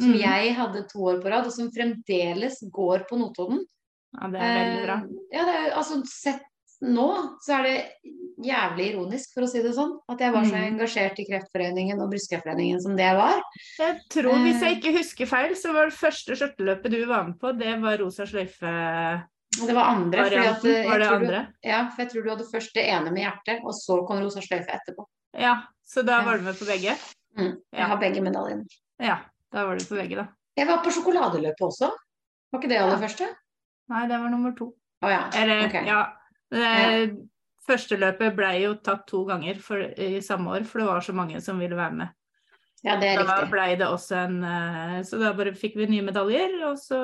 som 0.00 0.14
Mm. 0.14 0.20
jeg 0.22 0.54
hadde 0.56 0.86
to 0.88 1.02
år 1.04 1.20
på 1.20 1.28
rad, 1.30 1.44
og 1.46 1.52
som 1.52 1.68
fremdeles 1.70 2.56
går 2.72 3.04
på 3.10 3.18
Notodden. 3.20 3.60
Ja, 4.16 4.28
det 4.32 4.40
er 4.40 4.56
veldig 4.56 4.84
bra. 4.86 4.94
Eh, 5.04 5.26
Ja, 5.36 5.44
det 5.46 5.54
er, 5.58 5.66
altså 5.76 6.00
sett 6.08 6.42
nå, 6.82 7.38
så 7.44 7.58
er 7.58 7.62
det 7.62 7.76
jævlig 8.40 8.94
ironisk, 8.94 9.34
for 9.34 9.42
å 9.44 9.48
si 9.48 9.60
det 9.62 9.74
sånn, 9.76 9.98
at 10.08 10.18
jeg 10.18 10.32
var 10.32 10.44
så 10.44 10.56
Mm. 10.56 10.78
engasjert 10.78 11.18
i 11.20 11.26
Kreftforeningen 11.28 12.00
og 12.00 12.10
Brystkreftforeningen 12.10 12.80
som 12.80 12.96
det 12.96 13.04
jeg 13.04 13.16
var. 13.16 13.42
Jeg 13.78 14.00
tror, 14.08 14.32
hvis 14.40 14.60
jeg 14.60 14.72
Eh. 14.72 14.80
ikke 14.80 14.96
husker 14.98 15.26
feil, 15.26 15.52
så 15.54 15.72
var 15.74 15.86
det 15.90 15.94
første 15.94 16.32
skjørteløpet 16.36 16.90
du 16.90 17.04
var 17.06 17.24
med 17.24 17.38
på, 17.38 17.52
det 17.58 17.80
var 17.82 17.98
rosa 17.98 18.24
sløyfe-varianten. 18.24 19.26
Det 19.66 19.74
var 19.74 19.84
andre. 19.84 20.20
at, 20.20 20.62
Var 20.62 20.98
det 20.98 21.08
andre? 21.10 21.46
du- 21.62 21.68
Ja, 21.68 21.88
for 21.90 22.02
jeg 22.02 22.10
tror 22.12 22.22
du 22.24 22.30
hadde 22.30 22.50
først 22.52 22.72
det 22.72 22.86
ene 22.88 23.10
med 23.12 23.22
hjertet, 23.26 23.60
og 23.64 23.72
så 23.74 24.06
kom 24.06 24.18
rosa 24.22 24.40
sløyfe 24.40 24.68
etterpå. 24.70 25.04
Ja, 25.38 25.62
så 25.86 26.02
da 26.06 26.22
var 26.24 26.38
du 26.38 26.42
med 26.44 26.54
på 26.54 26.64
begge? 26.66 26.96
Mm. 27.36 27.56
Jeg 27.72 27.78
Ja. 27.78 27.86
har 27.86 27.96
begge 27.98 28.20
medaljene. 28.22 28.64
Ja, 29.00 29.18
da 29.52 29.66
var 29.66 29.76
du 29.76 29.84
på 29.84 29.96
begge, 30.00 30.16
da. 30.16 30.28
Jeg 30.56 30.66
var 30.66 30.78
på 30.82 30.90
sjokoladeløpet 30.90 31.60
også. 31.60 31.90
Var 32.52 32.60
ikke 32.60 32.68
det 32.68 32.78
aller 32.80 32.96
Ja. 33.00 33.06
første? 33.06 33.28
Nei, 33.88 34.06
det 34.08 34.18
var 34.18 34.28
nummer 34.30 34.52
to. 34.56 34.72
Å 35.02 35.08
ja. 35.08 35.30
Eller, 35.34 35.66
ok. 35.66 35.86
ja. 35.86 36.12
Det, 36.50 37.26
Første 37.70 37.94
løpet 38.00 38.34
ble 38.34 38.48
jo 38.64 38.70
tatt 38.82 39.04
to 39.06 39.20
ganger 39.28 39.58
for, 39.62 39.78
i 40.00 40.18
samme 40.24 40.50
år, 40.56 40.64
for 40.66 40.80
det 40.80 40.86
var 40.88 41.04
så 41.06 41.12
mange 41.14 41.38
som 41.44 41.58
ville 41.60 41.76
være 41.78 41.92
med. 41.94 42.08
ja, 42.82 42.96
det 42.98 43.10
er 43.12 43.20
Da 43.22 43.36
riktig. 43.36 43.50
ble 43.52 43.66
det 43.78 43.86
også 43.86 44.16
en 44.24 44.38
eh, 44.44 45.02
Så 45.06 45.18
da 45.20 45.32
bare 45.36 45.52
fikk 45.54 45.76
vi 45.76 45.86
nye 45.86 46.02
medaljer, 46.02 46.56
og 46.66 46.78
så 46.80 46.98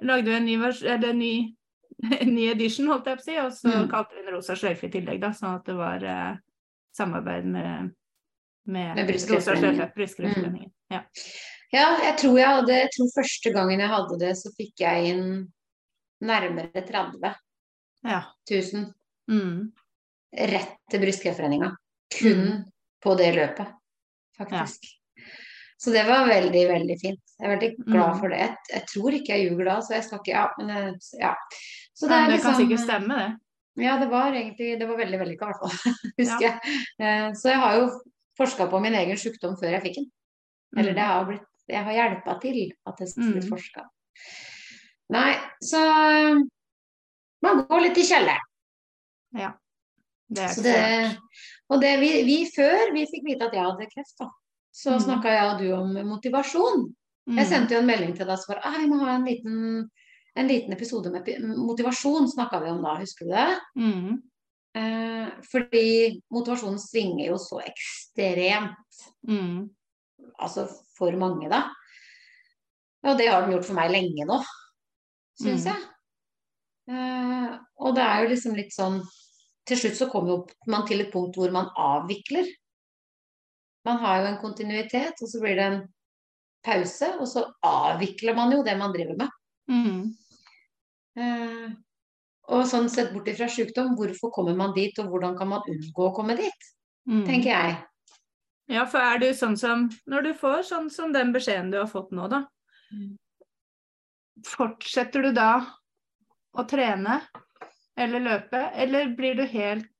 lagde 0.00 0.30
vi 0.30 0.36
en 0.38 0.46
ny, 0.46 0.54
eller 0.62 1.10
en 1.10 1.18
ny, 1.18 1.34
en 2.20 2.34
ny 2.38 2.46
edition, 2.54 2.86
holdt 2.88 3.06
jeg 3.10 3.18
på 3.18 3.22
å 3.22 3.24
si, 3.26 3.36
og 3.42 3.52
så 3.52 3.74
Mm. 3.82 3.90
kalte 3.90 4.14
vi 4.16 4.22
den 4.24 4.34
rosa 4.34 4.54
sløyfe 4.56 4.86
i 4.88 4.90
tillegg, 4.94 5.20
da, 5.20 5.32
sånn 5.36 5.58
at 5.58 5.66
det 5.66 5.76
var 5.76 6.02
eh, 6.04 6.36
samarbeid 6.96 7.44
med, 7.44 7.90
med, 8.66 8.96
Med 8.96 9.12
sløyfe, 9.20 9.90
Brystkreftforeningen. 9.94 10.72
Ja. 10.90 11.02
Ja, 11.74 11.88
jeg 12.06 12.16
tror 12.22 12.38
jeg 12.38 12.46
hadde 12.48 12.72
Jeg 12.78 12.90
tror 12.96 13.08
første 13.20 13.50
gangen 13.52 13.80
jeg 13.80 13.88
hadde 13.90 14.18
det, 14.20 14.32
så 14.38 14.50
fikk 14.56 14.80
jeg 14.86 15.08
inn 15.12 15.24
nærmere 16.22 16.70
30 16.86 17.34
ja. 18.04 18.22
1000. 18.50 18.92
Mm. 19.30 19.72
rett 20.34 20.72
til 20.90 21.00
Brystkreftforeninga. 21.00 21.70
Kun 22.18 22.40
Mm. 22.44 22.64
på 23.02 23.14
det 23.16 23.34
løpet, 23.36 23.68
faktisk. 24.38 24.84
Så 25.78 25.92
det 25.92 26.04
var 26.08 26.26
veldig, 26.26 26.62
veldig 26.68 26.96
fint. 27.00 27.20
Jeg 27.38 27.46
er 27.46 27.56
veldig 27.56 27.70
glad 27.86 28.12
Mm. 28.14 28.18
for 28.20 28.28
det. 28.28 28.38
Jeg, 28.38 28.56
jeg 28.72 28.86
tror 28.88 29.10
ikke 29.12 29.32
jeg 29.36 29.48
ljuger 29.50 29.64
da, 29.64 29.76
så 29.80 29.94
jeg 29.94 30.04
skal 30.04 30.18
ikke 30.18 30.32
Ja, 30.34 30.46
men 30.58 30.70
eh, 30.70 30.92
ja. 31.20 31.34
Så 31.94 32.08
Nei, 32.08 32.26
det 32.26 32.32
liksom, 32.34 32.52
kan 32.52 32.60
sikkert 32.60 32.84
stemme, 32.84 33.18
det. 33.18 33.84
Ja, 33.84 33.98
det 33.98 34.08
var 34.10 34.32
egentlig 34.32 34.78
Det 34.78 34.88
var 34.88 34.96
veldig 34.96 35.18
vellykka, 35.20 35.44
i 35.44 35.52
hvert 35.52 35.62
fall. 35.62 35.94
Husker 36.18 36.46
jeg. 36.48 36.60
Eh, 37.00 37.32
Så 37.32 37.48
jeg 37.50 37.58
har 37.58 37.76
jo 37.78 37.88
forska 38.38 38.66
på 38.70 38.80
min 38.82 38.94
egen 38.94 39.16
sykdom 39.16 39.56
før 39.60 39.70
jeg 39.76 39.82
fikk 39.82 39.94
den. 39.94 40.10
Eller 40.76 40.90
Mm. 40.90 40.96
det 40.96 41.04
har 41.04 41.24
blitt 41.24 41.46
Jeg 41.68 41.84
har 41.84 41.92
hjelpa 41.92 42.40
til 42.40 42.72
at 42.86 42.96
det 42.98 43.08
skal 43.08 43.32
bli 43.32 43.40
Mm. 43.40 43.48
forska. 43.50 43.84
Nei, 45.10 45.34
så 45.62 45.80
man 47.44 47.62
går 47.68 47.80
litt 47.88 47.98
i 48.02 48.06
kjelleren. 48.08 48.50
Ja. 49.38 49.52
Det 50.34 50.42
er 50.48 50.62
det, 50.64 51.18
og 51.70 51.80
det 51.82 51.92
vi, 52.00 52.10
vi 52.26 52.36
før 52.50 52.92
vi 52.94 53.04
fikk 53.10 53.26
vite 53.28 53.46
at 53.48 53.54
jeg 53.54 53.62
hadde 53.66 53.88
kreft, 53.92 54.14
da, 54.18 54.28
så 54.74 54.94
Mm. 54.96 55.02
snakka 55.04 55.32
jeg 55.34 55.50
og 55.50 55.58
du 55.60 55.66
om 55.76 55.92
motivasjon. 56.08 56.86
Jeg 57.26 57.44
Mm. 57.46 57.48
sendte 57.50 57.74
jo 57.74 57.80
en 57.80 57.86
melding 57.86 58.14
til 58.16 58.26
deg 58.26 58.38
som 58.38 58.54
var 58.54 58.62
ah, 58.64 58.78
vi 58.78 58.86
må 58.88 58.98
ha 59.04 59.14
en 59.16 59.24
liten, 59.24 59.90
en 60.36 60.48
liten 60.48 60.72
episode 60.72 61.10
med 61.12 61.28
motivasjon, 61.56 62.26
snakka 62.28 62.60
vi 62.64 62.70
om 62.70 62.82
da, 62.82 62.96
husker 62.98 63.24
du 63.24 63.30
det? 63.32 63.60
Mm. 63.76 64.22
Eh, 64.76 65.30
fordi 65.52 66.20
motivasjonen 66.34 66.78
svinger 66.82 67.26
jo 67.28 67.36
så 67.38 67.60
ekstremt, 67.62 68.76
Mm. 69.28 69.70
altså 70.40 70.66
for 70.98 71.12
mange, 71.12 71.48
da. 71.48 71.68
Og 73.04 73.16
det 73.18 73.28
har 73.28 73.42
den 73.42 73.52
gjort 73.52 73.64
for 73.66 73.74
meg 73.74 73.90
lenge 73.92 74.24
nå, 74.26 74.42
syns 75.40 75.64
Mm. 75.66 75.72
jeg. 75.72 75.82
Eh, 76.90 77.52
og 77.80 77.94
det 77.96 78.04
er 78.04 78.22
jo 78.22 78.32
liksom 78.34 78.56
litt 78.58 78.74
sånn 78.74 78.98
Til 79.64 79.78
slutt 79.80 79.96
så 79.96 80.08
kommer 80.12 80.42
man 80.68 80.82
til 80.84 81.00
et 81.00 81.08
punkt 81.08 81.38
hvor 81.40 81.48
man 81.54 81.70
avvikler. 81.80 82.44
Man 83.88 83.96
har 84.02 84.18
jo 84.20 84.26
en 84.28 84.40
kontinuitet, 84.42 85.22
og 85.24 85.30
så 85.30 85.40
blir 85.40 85.56
det 85.56 85.64
en 85.64 85.78
pause, 86.64 87.08
og 87.16 87.24
så 87.28 87.46
avvikler 87.64 88.36
man 88.36 88.52
jo 88.52 88.60
det 88.64 88.74
man 88.76 88.92
driver 88.92 89.16
med. 89.22 89.32
Mm. 89.72 90.12
Uh, 91.16 91.72
og 92.52 92.66
sånn 92.68 92.90
sett 92.92 93.14
bort 93.14 93.28
ifra 93.32 93.48
sykdom, 93.48 93.94
hvorfor 93.96 94.32
kommer 94.36 94.56
man 94.58 94.76
dit, 94.76 94.98
og 95.00 95.08
hvordan 95.08 95.36
kan 95.38 95.48
man 95.54 95.64
unngå 95.72 96.10
å 96.10 96.14
komme 96.16 96.36
dit, 96.36 96.70
Mm. 97.08 97.24
tenker 97.26 97.50
jeg. 97.50 97.74
Ja, 98.68 98.86
for 98.88 98.98
er 98.98 99.18
du 99.18 99.26
sånn 99.36 99.58
som 99.60 99.90
Når 100.08 100.22
du 100.22 100.34
får 100.34 100.62
sånn 100.64 100.90
som 100.90 101.12
den 101.12 101.32
beskjeden 101.34 101.70
du 101.70 101.76
har 101.76 101.86
fått 101.86 102.12
nå, 102.12 102.28
da. 102.28 102.46
Mm. 102.92 103.18
Fortsetter 104.44 105.22
du 105.22 105.32
da 105.32 105.66
å 106.54 106.64
trene 106.68 107.18
eller 107.98 108.22
løpe, 108.22 108.60
eller 108.74 109.12
blir 109.16 109.38
du 109.38 109.44
helt 109.48 109.90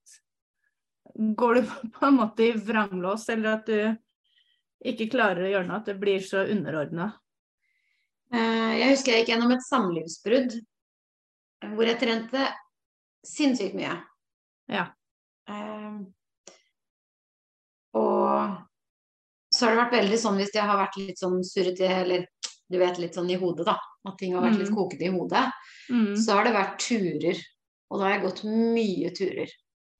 Går 1.14 1.54
du 1.54 1.62
på 1.94 2.06
en 2.06 2.16
måte 2.18 2.42
i 2.48 2.54
vranglås, 2.58 3.28
eller 3.30 3.60
at 3.60 3.68
du 3.70 4.88
ikke 4.90 5.06
klarer 5.12 5.44
å 5.44 5.50
gjøre 5.52 5.68
noe, 5.68 5.78
at 5.78 5.86
det 5.92 5.94
blir 6.00 6.24
så 6.24 6.42
underordna? 6.50 7.12
Eh, 8.34 8.72
Jeg 8.80 8.90
husker 8.96 9.12
jeg 9.14 9.22
gikk 9.22 9.30
gjennom 9.34 9.54
et 9.54 9.62
samlivsbrudd 9.68 10.56
hvor 11.76 11.86
jeg 11.88 12.00
trente 12.02 12.48
sinnssykt 13.24 13.78
mye. 13.78 13.94
Ja. 14.68 14.88
Eh, 15.48 16.02
Og 17.94 18.56
så 19.54 19.66
har 19.66 19.74
det 19.74 19.82
vært 19.84 19.96
veldig 20.00 20.18
sånn 20.18 20.38
hvis 20.40 20.54
jeg 20.54 20.66
har 20.66 20.80
vært 20.80 20.96
litt 20.98 21.20
sånn 21.20 21.38
surrete, 21.46 21.86
eller 21.86 22.26
du 22.70 22.78
vet 22.78 22.98
litt 22.98 23.14
sånn 23.14 23.30
i 23.30 23.36
hodet, 23.40 23.66
da. 23.66 23.76
At 24.06 24.18
ting 24.18 24.34
har 24.34 24.42
vært 24.42 24.58
litt 24.58 24.70
Mm. 24.70 24.76
kokete 24.76 25.02
i 25.06 25.12
hodet. 25.12 25.52
Mm. 25.90 26.16
Så 26.16 26.32
har 26.34 26.44
det 26.44 26.52
vært 26.54 26.78
turer. 26.78 27.38
Og 27.90 27.98
da 28.00 28.04
har 28.04 28.18
jeg 28.18 28.22
gått 28.24 28.44
mye 28.44 29.10
turer. 29.16 29.48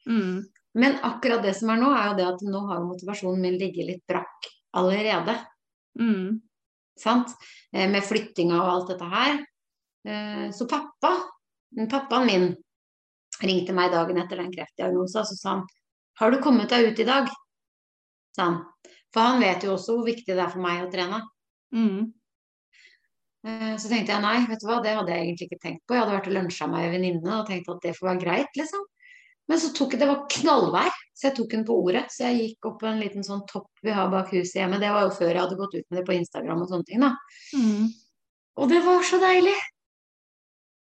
Mm. 0.09 0.44
Men 0.75 0.97
akkurat 1.06 1.42
det 1.42 1.54
som 1.56 1.71
er 1.71 1.76
nå, 1.76 1.90
er 1.94 2.09
jo 2.11 2.16
det 2.16 2.26
at 2.35 2.40
nå 2.42 2.61
har 2.68 2.80
motivasjonen 2.85 3.40
min 3.40 3.59
ligget 3.59 3.87
litt 3.87 4.06
brakk 4.09 4.49
allerede. 4.75 5.37
Mm. 5.99 6.40
Sant? 6.99 7.28
Eh, 7.73 7.88
Med 7.90 8.02
flyttinga 8.02 8.54
og 8.61 8.68
alt 8.73 8.88
dette 8.88 9.09
her. 9.11 9.47
Eh, 10.06 10.50
Så 10.50 10.66
pappa, 10.68 11.23
pappaen 11.88 12.26
min, 12.26 12.56
ringte 13.42 13.73
meg 13.75 13.90
dagen 13.92 14.16
etter 14.18 14.37
den 14.37 14.52
kreftdiagnosen 14.52 15.25
så 15.25 15.35
sa 15.37 15.49
han 15.50 15.66
Har 16.18 16.30
du 16.30 16.38
kommet 16.40 16.68
deg 16.68 16.92
ut 16.92 16.99
i 17.00 17.04
dag? 17.04 17.28
sa 18.37 18.44
han. 18.44 18.64
For 19.12 19.21
han 19.21 19.40
vet 19.40 19.62
jo 19.62 19.75
også 19.76 19.94
hvor 19.97 20.04
viktig 20.06 20.26
det 20.26 20.38
er 20.38 20.49
for 20.50 20.61
meg 20.61 20.83
å 20.85 20.90
trene. 20.90 21.23
Mm. 21.73 22.12
Eh, 23.44 23.76
Så 23.76 23.88
tenkte 23.90 24.12
jeg 24.14 24.22
nei, 24.24 24.38
vet 24.48 24.60
du 24.62 24.66
hva, 24.70 24.80
det 24.82 24.94
hadde 24.96 25.12
jeg 25.12 25.26
egentlig 25.26 25.48
ikke 25.50 25.60
tenkt 25.62 25.82
på. 25.86 25.94
Jeg 25.94 26.02
hadde 26.04 26.16
vært 26.16 26.28
og 26.30 26.36
lunsja 26.38 26.68
med 26.70 26.84
ei 26.86 26.90
venninne 26.94 27.38
og 27.40 27.46
tenkt 27.48 27.68
at 27.68 27.82
det 27.84 27.94
får 27.98 28.08
være 28.12 28.22
greit, 28.24 28.52
liksom. 28.56 28.84
Men 29.48 29.60
så 29.60 29.68
tok 29.76 29.92
jeg, 29.92 30.00
det 30.00 30.08
var 30.08 30.22
knallvær, 30.32 30.94
så 31.12 31.26
jeg 31.28 31.34
tok 31.36 31.50
den 31.52 31.64
på 31.68 31.74
ordet. 31.76 32.06
Så 32.08 32.24
jeg 32.24 32.38
gikk 32.40 32.68
opp 32.70 32.78
på 32.80 32.88
en 32.88 33.00
liten 33.02 33.26
sånn 33.26 33.42
topp 33.50 33.68
vi 33.84 33.92
har 33.92 34.08
bak 34.08 34.30
huset 34.32 34.56
hjemme. 34.62 34.78
Det 34.80 34.88
var 34.94 35.04
jo 35.04 35.10
før 35.18 35.28
jeg 35.34 35.42
hadde 35.42 35.58
gått 35.60 35.74
ut 35.76 35.84
med 35.90 35.98
det 36.00 36.04
på 36.08 36.14
Instagram 36.16 36.62
og 36.64 36.70
sånne 36.70 36.88
ting, 36.88 37.04
da. 37.04 37.10
Mm. 37.52 37.90
Og 38.56 38.70
det 38.70 38.80
var 38.86 39.02
så 39.04 39.18
deilig! 39.20 39.56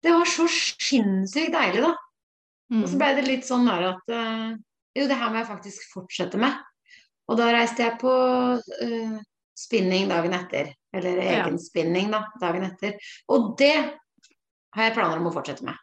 Det 0.03 0.13
var 0.13 0.25
så 0.30 0.46
sinnssykt 0.50 1.53
deilig, 1.53 1.82
da. 1.88 1.96
Og 2.72 2.86
så 2.88 2.94
Mm. 2.96 3.00
ble 3.01 3.10
det 3.18 3.24
litt 3.27 3.44
sånn 3.46 3.65
der 3.68 3.82
at 3.89 4.13
uh, 4.13 4.53
jo, 4.96 5.08
det 5.08 5.18
her 5.18 5.30
må 5.34 5.41
jeg 5.41 5.50
faktisk 5.50 5.89
fortsette 5.94 6.38
med. 6.39 6.53
Og 7.27 7.38
da 7.38 7.50
reiste 7.51 7.84
jeg 7.84 7.98
på 8.00 8.13
uh, 8.62 9.18
spinning 9.58 10.08
dagen 10.10 10.34
etter. 10.38 10.72
Eller 10.94 11.22
egen 11.24 11.60
spinning, 11.60 12.10
da, 12.12 12.26
dagen 12.42 12.66
etter. 12.68 12.98
Og 13.32 13.54
det 13.60 13.76
har 14.76 14.88
jeg 14.88 14.96
planer 14.96 15.22
om 15.22 15.30
å 15.30 15.36
fortsette 15.36 15.64
med. 15.68 15.78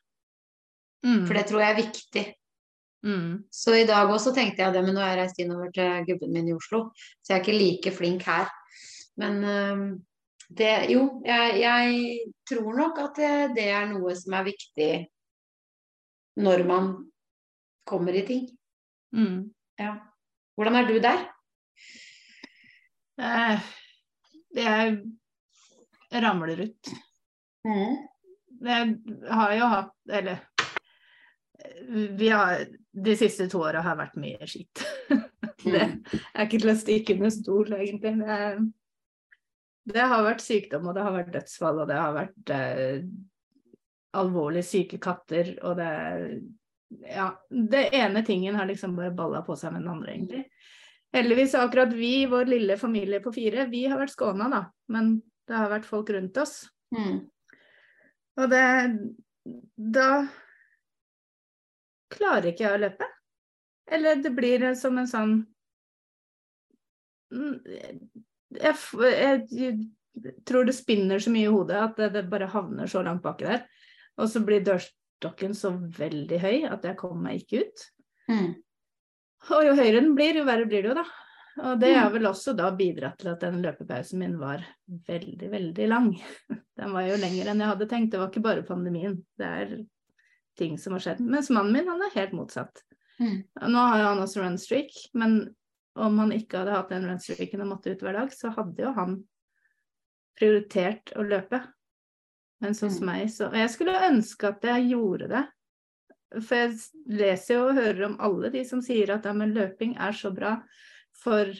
Mm. 1.06 1.22
For 1.24 1.38
det 1.38 1.46
tror 1.48 1.62
jeg 1.62 1.72
er 1.72 1.80
viktig. 1.80 2.24
Mm. 3.06 3.32
Så 3.54 3.76
i 3.78 3.86
dag 3.88 4.10
også 4.10 4.34
tenkte 4.36 4.64
jeg 4.64 4.74
det, 4.74 4.82
men 4.84 4.96
nå 4.96 5.02
har 5.02 5.14
jeg 5.14 5.20
reist 5.22 5.40
innover 5.42 5.70
til 5.74 6.04
gubben 6.08 6.34
min 6.34 6.50
i 6.50 6.56
Oslo, 6.56 6.88
så 7.22 7.32
jeg 7.32 7.38
er 7.38 7.44
ikke 7.44 7.58
like 7.58 7.94
flink 7.94 8.26
her. 8.26 8.50
Men 9.18 9.38
øh, 9.44 9.84
det 10.58 10.90
Jo, 10.90 11.22
jeg, 11.26 11.60
jeg 11.60 12.18
tror 12.48 12.76
nok 12.76 12.98
at 13.04 13.20
det, 13.20 13.32
det 13.56 13.68
er 13.70 13.88
noe 13.90 14.14
som 14.16 14.36
er 14.38 14.48
viktig 14.48 14.92
når 16.38 16.64
man 16.66 16.92
kommer 17.88 18.14
i 18.14 18.26
ting. 18.26 18.46
Mm. 19.14 19.50
Ja. 19.78 19.94
Hvordan 20.58 20.78
er 20.78 20.88
du 20.88 20.98
der? 21.02 21.26
Eh, 23.18 23.68
Jeg 24.58 26.22
ramler 26.24 26.64
ut. 26.66 26.92
Jeg 28.58 28.94
har 29.30 29.52
jo 29.54 29.66
hatt 29.70 30.14
Eller 30.18 30.40
vi 31.88 32.28
har, 32.28 32.64
de 32.92 33.16
siste 33.16 33.48
to 33.48 33.60
åra 33.62 33.82
har 33.84 33.96
vært 33.98 34.18
mye 34.20 34.48
skitt. 34.48 34.84
Det 35.58 35.80
er 35.82 36.44
ikke 36.44 36.60
til 36.62 36.70
å 36.70 36.78
stikke 36.78 37.16
under 37.16 37.32
stol, 37.34 37.72
egentlig. 37.74 38.12
Det, 38.20 38.36
det 39.90 40.04
har 40.12 40.22
vært 40.24 40.44
sykdom, 40.44 40.86
og 40.86 40.94
det 40.94 41.02
har 41.04 41.16
vært 41.16 41.32
dødsfall, 41.34 41.80
og 41.82 41.90
det 41.90 41.96
har 41.98 42.14
vært 42.14 42.52
eh, 42.54 43.00
alvorlig 44.18 44.62
syke 44.66 45.00
katter, 45.02 45.56
og 45.66 45.80
det 45.80 45.90
Ja, 47.04 47.34
det 47.50 47.82
ene 47.92 48.22
tingen 48.24 48.56
har 48.56 48.64
liksom 48.64 48.94
bare 48.96 49.12
balla 49.12 49.42
på 49.44 49.56
seg 49.60 49.74
med 49.74 49.82
den 49.82 49.90
andre, 49.92 50.14
egentlig. 50.14 50.44
Heldigvis 51.16 51.54
har 51.56 51.66
akkurat 51.66 51.92
vi, 51.96 52.26
vår 52.26 52.50
lille 52.50 52.76
familie 52.76 53.20
på 53.24 53.32
fire, 53.32 53.66
vi 53.70 53.86
har 53.88 54.00
vært 54.00 54.12
skåna, 54.12 54.48
da. 54.52 54.62
Men 54.92 55.14
det 55.48 55.56
har 55.56 55.70
vært 55.72 55.88
folk 55.88 56.10
rundt 56.12 56.36
oss. 56.40 56.60
Mm. 56.94 57.22
Og 58.38 58.50
det 58.52 58.64
Da 59.76 60.08
klarer 62.12 62.50
ikke 62.50 62.64
jeg 62.66 62.76
å 62.76 62.82
løpe. 62.82 63.08
Eller 63.88 64.20
det 64.20 64.32
blir 64.36 64.64
som 64.76 64.98
en 65.00 65.08
sånn 65.08 65.34
jeg, 67.28 68.74
jeg, 69.04 69.42
jeg, 69.52 69.74
tror 70.48 70.64
det 70.64 70.74
spinner 70.76 71.20
så 71.20 71.32
mye 71.32 71.48
i 71.48 71.52
hodet 71.52 71.76
at 71.80 71.98
det, 72.00 72.08
det 72.16 72.24
bare 72.32 72.48
havner 72.52 72.88
så 72.90 73.02
langt 73.04 73.22
baki 73.24 73.48
der. 73.48 73.66
Og 74.18 74.30
så 74.32 74.42
blir 74.44 74.64
dørstokken 74.66 75.54
så 75.56 75.74
veldig 75.98 76.40
høy 76.42 76.56
at 76.68 76.84
jeg 76.88 76.98
kommer 77.00 77.28
meg 77.28 77.44
ikke 77.44 77.66
ut. 77.66 77.84
Mm. 78.32 78.48
Og 79.50 79.64
jo 79.64 79.74
høyere 79.78 80.00
den 80.02 80.14
blir, 80.18 80.34
jo 80.40 80.44
verre 80.44 80.66
blir 80.68 80.82
det 80.82 80.90
jo, 80.90 80.94
da. 80.98 81.04
Og 81.58 81.80
det 81.80 81.94
har 81.96 82.08
Mm. 82.10 82.12
vel 82.14 82.26
også 82.30 82.54
da 82.56 82.70
bidratt 82.70 83.18
til 83.18 83.28
at 83.32 83.40
den 83.40 83.62
løpepausen 83.62 84.18
min 84.18 84.36
var 84.38 84.64
veldig, 85.08 85.48
veldig 85.50 85.88
lang. 85.88 86.10
Den 86.78 86.92
var 86.94 87.02
jo 87.08 87.16
lenger 87.18 87.48
enn 87.50 87.58
jeg 87.58 87.66
hadde 87.72 87.88
tenkt. 87.90 88.10
Det 88.12 88.18
var 88.20 88.28
ikke 88.30 88.42
bare 88.44 88.62
pandemien. 88.62 89.16
Det 89.36 89.46
er 89.46 89.72
ting 90.56 90.76
som 90.78 90.92
har 90.94 91.00
skjedd. 91.02 91.20
Mens 91.26 91.50
mannen 91.50 91.72
min, 91.74 91.88
han 91.90 92.02
er 92.06 92.14
helt 92.14 92.32
motsatt. 92.38 92.84
Mm. 93.18 93.42
Nå 93.66 93.78
har 93.90 94.04
han 94.04 94.18
også 94.22 94.44
runstreak, 94.44 94.94
men 95.14 95.54
om 95.96 96.18
han 96.22 96.30
ikke 96.30 96.60
hadde 96.60 96.76
hatt 96.76 96.88
den 96.94 97.08
runstreaken 97.10 97.64
og 97.64 97.72
måtte 97.72 97.90
ut 97.90 98.00
hver 98.06 98.14
dag, 98.20 98.30
så 98.30 98.52
hadde 98.54 98.78
jo 98.84 98.92
han 98.94 99.16
prioritert 100.38 101.10
å 101.18 101.24
løpe. 101.26 101.60
Mens 102.62 102.80
hos 102.82 103.00
Mm. 103.00 103.06
meg 103.06 103.28
så 103.30 103.46
Og 103.48 103.54
jeg 103.54 103.70
skulle 103.70 103.98
ønske 104.10 104.48
at 104.48 104.62
jeg 104.62 104.90
gjorde 104.90 105.28
det. 105.28 105.44
For 106.36 106.54
jeg 106.60 106.76
leser 107.18 107.56
jo 107.56 107.66
og 107.70 107.78
hører 107.78 108.04
om 108.10 108.16
alle 108.20 108.50
de 108.52 108.64
som 108.68 108.82
sier 108.84 109.14
at 109.14 109.24
ja, 109.28 109.32
men 109.36 109.54
løping 109.56 109.96
er 109.96 110.16
så 110.16 110.32
bra 110.34 110.58
for 111.18 111.50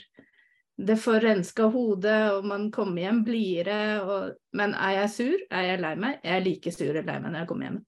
det 0.79 0.95
får 1.03 1.21
renska 1.25 1.65
hodet, 1.75 2.33
og 2.37 2.45
man 2.47 2.69
kommer 2.71 3.03
hjem 3.03 3.25
blidere, 3.27 3.99
og 3.99 4.37
Men 4.55 4.75
er 4.75 4.93
jeg 5.01 5.11
sur? 5.11 5.41
Er 5.51 5.65
jeg 5.73 5.81
lei 5.83 5.95
meg? 5.99 6.21
Jeg 6.23 6.37
er 6.37 6.45
like 6.45 6.73
sur 6.73 6.95
og 7.01 7.09
lei 7.09 7.17
meg 7.19 7.33
når 7.33 7.39
jeg 7.41 7.49
kommer 7.49 7.67
hjem. 7.67 7.81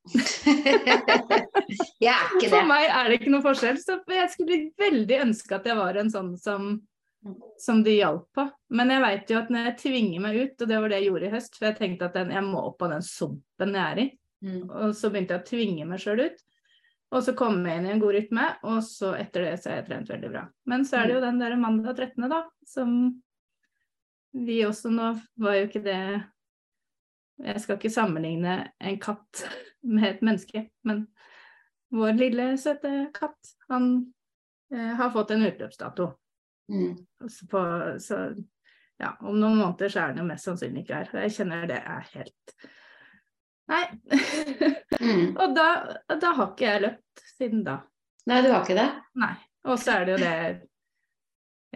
jeg 2.07 2.15
er 2.17 2.35
ikke 2.35 2.51
For 2.51 2.67
meg 2.67 2.89
er 2.89 3.09
det 3.09 3.21
ikke 3.21 3.33
noe 3.37 3.45
forskjell, 3.47 3.79
så 3.79 4.01
jeg 4.11 4.33
skulle 4.35 4.59
veldig 4.83 5.21
ønske 5.29 5.55
at 5.61 5.71
jeg 5.71 5.79
var 5.79 6.01
en 6.03 6.11
sånn 6.11 6.33
som, 6.41 6.69
som 7.63 7.85
det 7.87 7.95
hjalp 8.01 8.27
på. 8.35 8.49
Men 8.75 8.91
jeg 8.91 9.05
veit 9.07 9.31
jo 9.31 9.39
at 9.39 9.55
når 9.55 9.71
jeg 9.71 9.79
tvinger 9.85 10.27
meg 10.27 10.41
ut, 10.41 10.57
og 10.59 10.73
det 10.73 10.83
var 10.83 10.91
det 10.91 10.99
jeg 11.01 11.11
gjorde 11.13 11.31
i 11.31 11.35
høst, 11.37 11.59
for 11.61 11.71
jeg 11.71 11.79
tenkte 11.79 12.11
at 12.11 12.19
den, 12.19 12.35
jeg 12.35 12.47
må 12.49 12.67
opp 12.73 12.87
av 12.89 12.97
den 12.97 13.07
sumpen 13.07 13.79
jeg 13.79 13.87
er 13.87 14.03
i, 14.07 14.11
Mm. 14.41 14.71
og 14.73 14.95
så 14.97 15.11
begynte 15.13 15.35
jeg 15.37 15.43
å 15.43 15.49
tvinge 15.51 15.85
meg 15.85 16.01
sjøl 16.01 16.23
ut. 16.25 16.39
Og 17.11 17.25
så 17.27 17.35
kom 17.35 17.59
jeg 17.67 17.81
inn 17.81 17.89
i 17.89 17.95
en 17.95 18.03
god 18.03 18.15
rytme, 18.15 18.45
og 18.71 18.85
så 18.87 19.15
etter 19.19 19.49
det 19.49 19.55
så 19.59 19.73
har 19.73 19.81
jeg 19.81 19.89
trent 19.89 20.13
veldig 20.13 20.31
bra. 20.31 20.45
Men 20.71 20.85
så 20.87 21.01
er 21.01 21.09
det 21.09 21.17
jo 21.17 21.25
den 21.25 21.41
der 21.43 21.57
mandag 21.59 21.97
13., 21.97 22.29
da, 22.31 22.45
som 22.67 22.93
vi 24.31 24.61
også 24.63 24.93
nå 24.95 25.09
var 25.43 25.57
jo 25.59 25.65
ikke 25.67 25.83
det 25.83 26.03
Jeg 27.41 27.63
skal 27.65 27.79
ikke 27.81 27.91
sammenligne 27.91 28.55
en 28.79 28.99
katt 29.03 29.43
med 29.97 30.07
et 30.11 30.23
menneske, 30.23 30.69
men 30.87 31.07
vår 31.91 32.15
lille, 32.15 32.53
søte 32.61 33.09
katt, 33.17 33.55
han 33.73 34.13
eh, 34.71 34.93
har 34.95 35.11
fått 35.11 35.33
en 35.35 35.43
utløpsdato. 35.49 36.13
Mm. 36.71 36.93
Så, 37.27 37.49
på, 37.51 37.63
så 37.99 38.19
ja, 39.01 39.17
om 39.25 39.41
noen 39.41 39.59
måneder 39.59 39.91
så 39.91 40.05
er 40.05 40.13
den 40.13 40.23
jo 40.23 40.29
mest 40.29 40.47
sannsynlig 40.47 40.85
ikke 40.85 41.01
her. 41.01 41.11
Jeg 41.25 41.35
kjenner 41.41 41.67
det 41.67 41.81
er 41.81 42.07
helt 42.13 42.55
Nei. 43.71 43.85
Mm. 45.01 45.37
og 45.41 45.55
da, 45.57 45.67
da 46.21 46.31
har 46.37 46.49
ikke 46.51 46.67
jeg 46.67 46.83
løpt 46.85 47.21
siden 47.39 47.63
da. 47.65 47.79
Nei, 48.29 48.41
du 48.45 48.51
har 48.53 48.65
ikke 48.67 48.77
det? 48.77 48.89
Nei. 49.23 49.33
Og 49.71 49.79
så 49.81 49.95
er 49.95 50.05
det 50.09 50.17
jo 50.17 50.21
det 50.25 50.35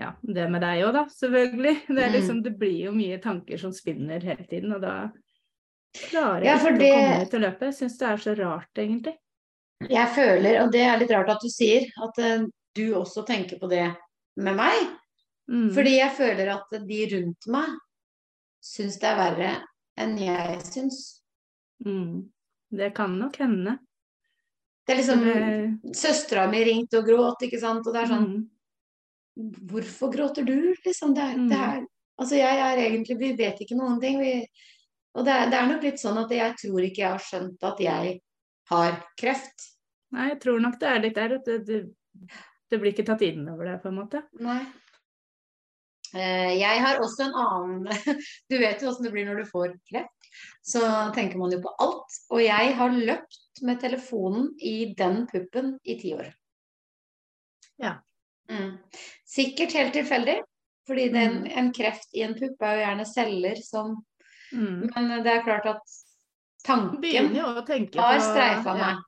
Ja, 0.01 0.09
det 0.27 0.49
med 0.51 0.65
deg 0.65 0.81
òg, 0.89 0.93
da, 0.97 1.05
selvfølgelig. 1.15 1.75
Det, 1.87 1.99
er 2.03 2.09
Mm. 2.11 2.15
liksom, 2.17 2.43
det 2.43 2.53
blir 2.59 2.81
jo 2.89 2.93
mye 2.97 3.19
tanker 3.23 3.61
som 3.63 3.73
spinner 3.73 4.21
hele 4.27 4.45
tiden, 4.51 4.73
og 4.75 4.81
da 4.83 4.95
klarer 6.11 6.43
jeg 6.43 6.51
Ja, 6.51 6.57
ikke 6.59 6.79
det- 6.81 6.91
å 6.91 6.97
komme 6.99 7.23
ut 7.29 7.35
og 7.39 7.41
løpe. 7.45 7.69
Jeg 7.71 7.75
syns 7.79 7.99
det 8.01 8.09
er 8.09 8.17
så 8.25 8.35
rart, 8.41 8.75
egentlig. 8.83 9.15
Jeg 9.89 10.09
føler, 10.17 10.61
og 10.65 10.73
det 10.73 10.81
er 10.83 10.99
litt 10.99 11.11
rart 11.15 11.31
at 11.31 11.41
du 11.43 11.49
sier, 11.49 11.87
at 12.03 12.19
uh, 12.19 12.47
du 12.75 12.85
også 12.99 13.25
tenker 13.27 13.59
på 13.61 13.69
det 13.71 13.87
med 14.37 14.57
meg. 14.57 14.89
Mm. 15.51 15.71
Fordi 15.77 15.97
jeg 15.99 16.11
føler 16.17 16.51
at 16.57 16.71
de 16.89 17.01
rundt 17.15 17.47
meg 17.53 17.69
syns 18.65 18.99
det 18.99 19.11
er 19.11 19.17
verre 19.21 19.51
enn 20.01 20.17
jeg 20.19 20.59
syns. 20.65 21.21
Mm. 21.85 22.31
Det 22.71 22.95
kan 22.95 23.19
nok 23.19 23.37
hende. 23.37 23.79
Det 24.87 24.93
er 24.93 24.97
liksom 25.01 25.25
Det- 25.25 25.97
Søstera 25.97 26.51
mi 26.51 26.65
ringte 26.65 26.99
og 26.99 27.07
gråt, 27.07 27.43
ikke 27.43 27.61
sant. 27.61 27.87
Og 27.87 27.93
det 27.93 28.03
er 28.03 28.07
sånn 28.15 28.27
Mm. 28.35 28.49
Hvorfor 29.67 30.13
gråter 30.13 30.45
du? 30.47 30.75
Liksom, 30.85 31.15
det 31.15 31.23
er, 31.23 31.35
Mm. 31.35 31.49
det 31.49 31.59
er, 31.59 31.87
altså 32.21 32.37
jeg 32.37 32.59
er 32.59 32.77
egentlig 32.79 33.19
Vi 33.19 33.33
vet 33.33 33.59
ikke 33.61 33.77
noen 33.77 34.01
ting. 34.01 34.21
Vi, 34.21 34.47
og 35.17 35.25
det 35.25 35.33
er, 35.33 35.51
det 35.51 35.55
er 35.59 35.67
nok 35.67 35.83
litt 35.83 35.99
sånn 35.99 36.19
at 36.25 36.31
jeg 36.31 36.55
tror 36.57 36.81
ikke 36.81 36.99
jeg 36.99 37.11
har 37.11 37.19
skjønt 37.19 37.63
at 37.63 37.79
jeg 37.81 38.21
har 38.71 39.05
kreft. 39.19 39.71
Nei, 40.13 40.29
jeg 40.29 40.41
tror 40.41 40.61
nok 40.61 40.79
det 40.79 40.89
er 40.89 41.01
litt 41.01 41.15
der 41.15 41.35
at 41.35 41.45
det, 41.45 41.67
det, 42.71 42.81
blir 42.81 42.93
ikke 42.93 43.07
tatt 43.07 43.23
inn 43.23 43.49
over 43.49 43.65
det, 43.65 43.83
på 43.83 43.89
en 43.89 43.99
måte. 43.99 44.23
Nei. 44.39 44.65
Eh, 46.15 46.53
Jeg 46.61 46.81
har 46.81 47.01
også 47.03 47.25
en 47.27 47.35
annen 47.35 47.89
Du 48.51 48.57
vet 48.59 48.83
jo 48.83 48.89
åssen 48.91 49.05
det 49.07 49.13
blir 49.15 49.27
når 49.27 49.43
du 49.43 49.51
får 49.51 49.75
kreft. 49.91 50.29
Så 50.67 50.81
tenker 51.15 51.39
man 51.39 51.53
jo 51.55 51.61
på 51.65 51.73
alt. 51.83 52.17
Og 52.31 52.41
jeg 52.43 52.75
har 52.79 52.91
løpt 52.95 53.63
med 53.63 53.81
telefonen 53.83 54.49
i 54.59 54.95
den 54.99 55.27
puppen 55.31 55.75
i 55.85 55.99
ti 56.01 56.15
år. 56.17 56.33
Ja. 57.83 57.97
Mm. 58.51 58.77
Sikkert 59.27 59.73
helt 59.73 59.95
tilfeldig, 59.97 60.41
fordi 60.87 61.09
den, 61.15 61.39
Mm. 61.45 61.51
en 61.59 61.73
kreft 61.73 62.09
i 62.15 62.23
en 62.23 62.35
pupp 62.35 62.63
er 62.63 62.75
jo 62.77 62.83
gjerne 62.87 63.07
celler 63.07 63.57
som 63.63 63.95
Mm. 64.53 64.91
Men 64.95 65.23
det 65.25 65.33
er 65.33 65.43
klart 65.43 65.67
at 65.67 65.81
tanken 66.65 67.03
har 67.97 68.21
streifa 68.21 68.75
meg. 68.75 68.81
ja. 68.81 69.03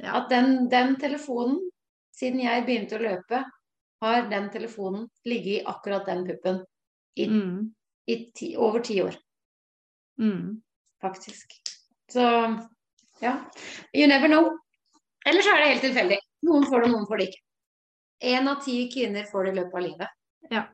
Ja. 0.00 0.12
At 0.20 0.30
den, 0.30 0.68
den 0.68 0.96
telefonen, 0.96 1.58
siden 2.12 2.40
jeg 2.40 2.64
begynte 2.66 2.96
å 2.98 3.02
løpe, 3.02 3.44
har 4.00 4.28
den 4.30 4.48
telefonen 4.50 5.08
ligget 5.24 5.60
i 5.60 5.64
akkurat 5.68 6.06
den 6.06 6.24
puppen 6.26 6.62
i, 7.16 7.26
Mm. 7.28 7.74
i 8.06 8.16
ti, 8.32 8.56
over 8.56 8.80
ti 8.80 9.02
år, 9.02 9.14
Mm. 10.18 10.62
faktisk. 11.02 11.52
Så 12.12 12.20
ja. 13.20 13.36
You 13.92 14.06
never 14.08 14.28
know. 14.28 14.58
Ellers 15.26 15.46
er 15.46 15.56
det 15.60 15.68
helt 15.68 15.82
tilfeldig. 15.82 16.18
Noen 16.42 16.64
får 16.64 16.80
det, 16.82 16.90
noen 16.90 17.06
får 17.06 17.18
det 17.18 17.28
ikke. 17.28 17.42
Én 18.22 18.48
av 18.48 18.62
ti 18.64 18.90
kvinner 18.92 19.24
får 19.30 19.44
det 19.44 19.52
i 19.52 19.56
løpet 19.60 19.74
av 19.74 19.82
livet. 19.82 20.08
Ja. 20.50 20.64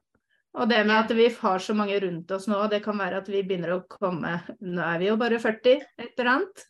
Og 0.54 0.68
det 0.70 0.86
med 0.86 0.96
at 0.96 1.10
vi 1.12 1.28
har 1.28 1.58
så 1.58 1.74
mange 1.76 1.98
rundt 2.00 2.30
oss 2.32 2.46
nå, 2.48 2.62
det 2.70 2.82
kan 2.84 2.96
være 2.98 3.18
at 3.20 3.28
vi 3.28 3.42
begynner 3.42 3.74
å 3.74 3.82
komme 3.86 4.40
Nå 4.60 4.80
er 4.80 4.98
vi 4.98 5.10
jo 5.10 5.16
bare 5.20 5.38
40, 5.38 5.82
et 5.98 6.14
eller 6.18 6.30
annet. 6.30 6.64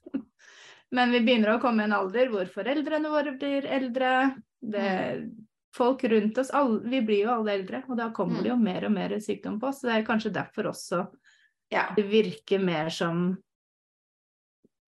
Men 0.97 1.13
vi 1.13 1.21
begynner 1.21 1.55
å 1.55 1.61
komme 1.61 1.83
i 1.83 1.85
en 1.85 1.93
alder 1.93 2.29
hvor 2.33 2.47
foreldrene 2.51 3.11
våre 3.11 3.33
blir 3.39 3.67
eldre. 3.67 4.11
Det, 4.63 5.31
folk 5.77 6.05
rundt 6.09 6.39
oss, 6.41 6.51
alle, 6.57 6.81
vi 6.89 7.01
blir 7.05 7.25
jo 7.27 7.33
alle 7.35 7.53
eldre, 7.59 7.83
og 7.89 7.99
da 8.01 8.09
kommer 8.17 8.43
det 8.43 8.51
jo 8.51 8.57
mer 8.61 8.87
og 8.89 8.93
mer 8.97 9.13
sykdom 9.23 9.59
på 9.61 9.69
oss. 9.71 9.83
Så 9.83 9.91
det 9.91 9.99
er 10.01 10.07
kanskje 10.09 10.33
derfor 10.35 10.71
også 10.73 11.03
Ja. 11.73 11.89
det 11.97 12.05
virker 12.09 12.63
mer 12.63 12.89
som 12.95 13.37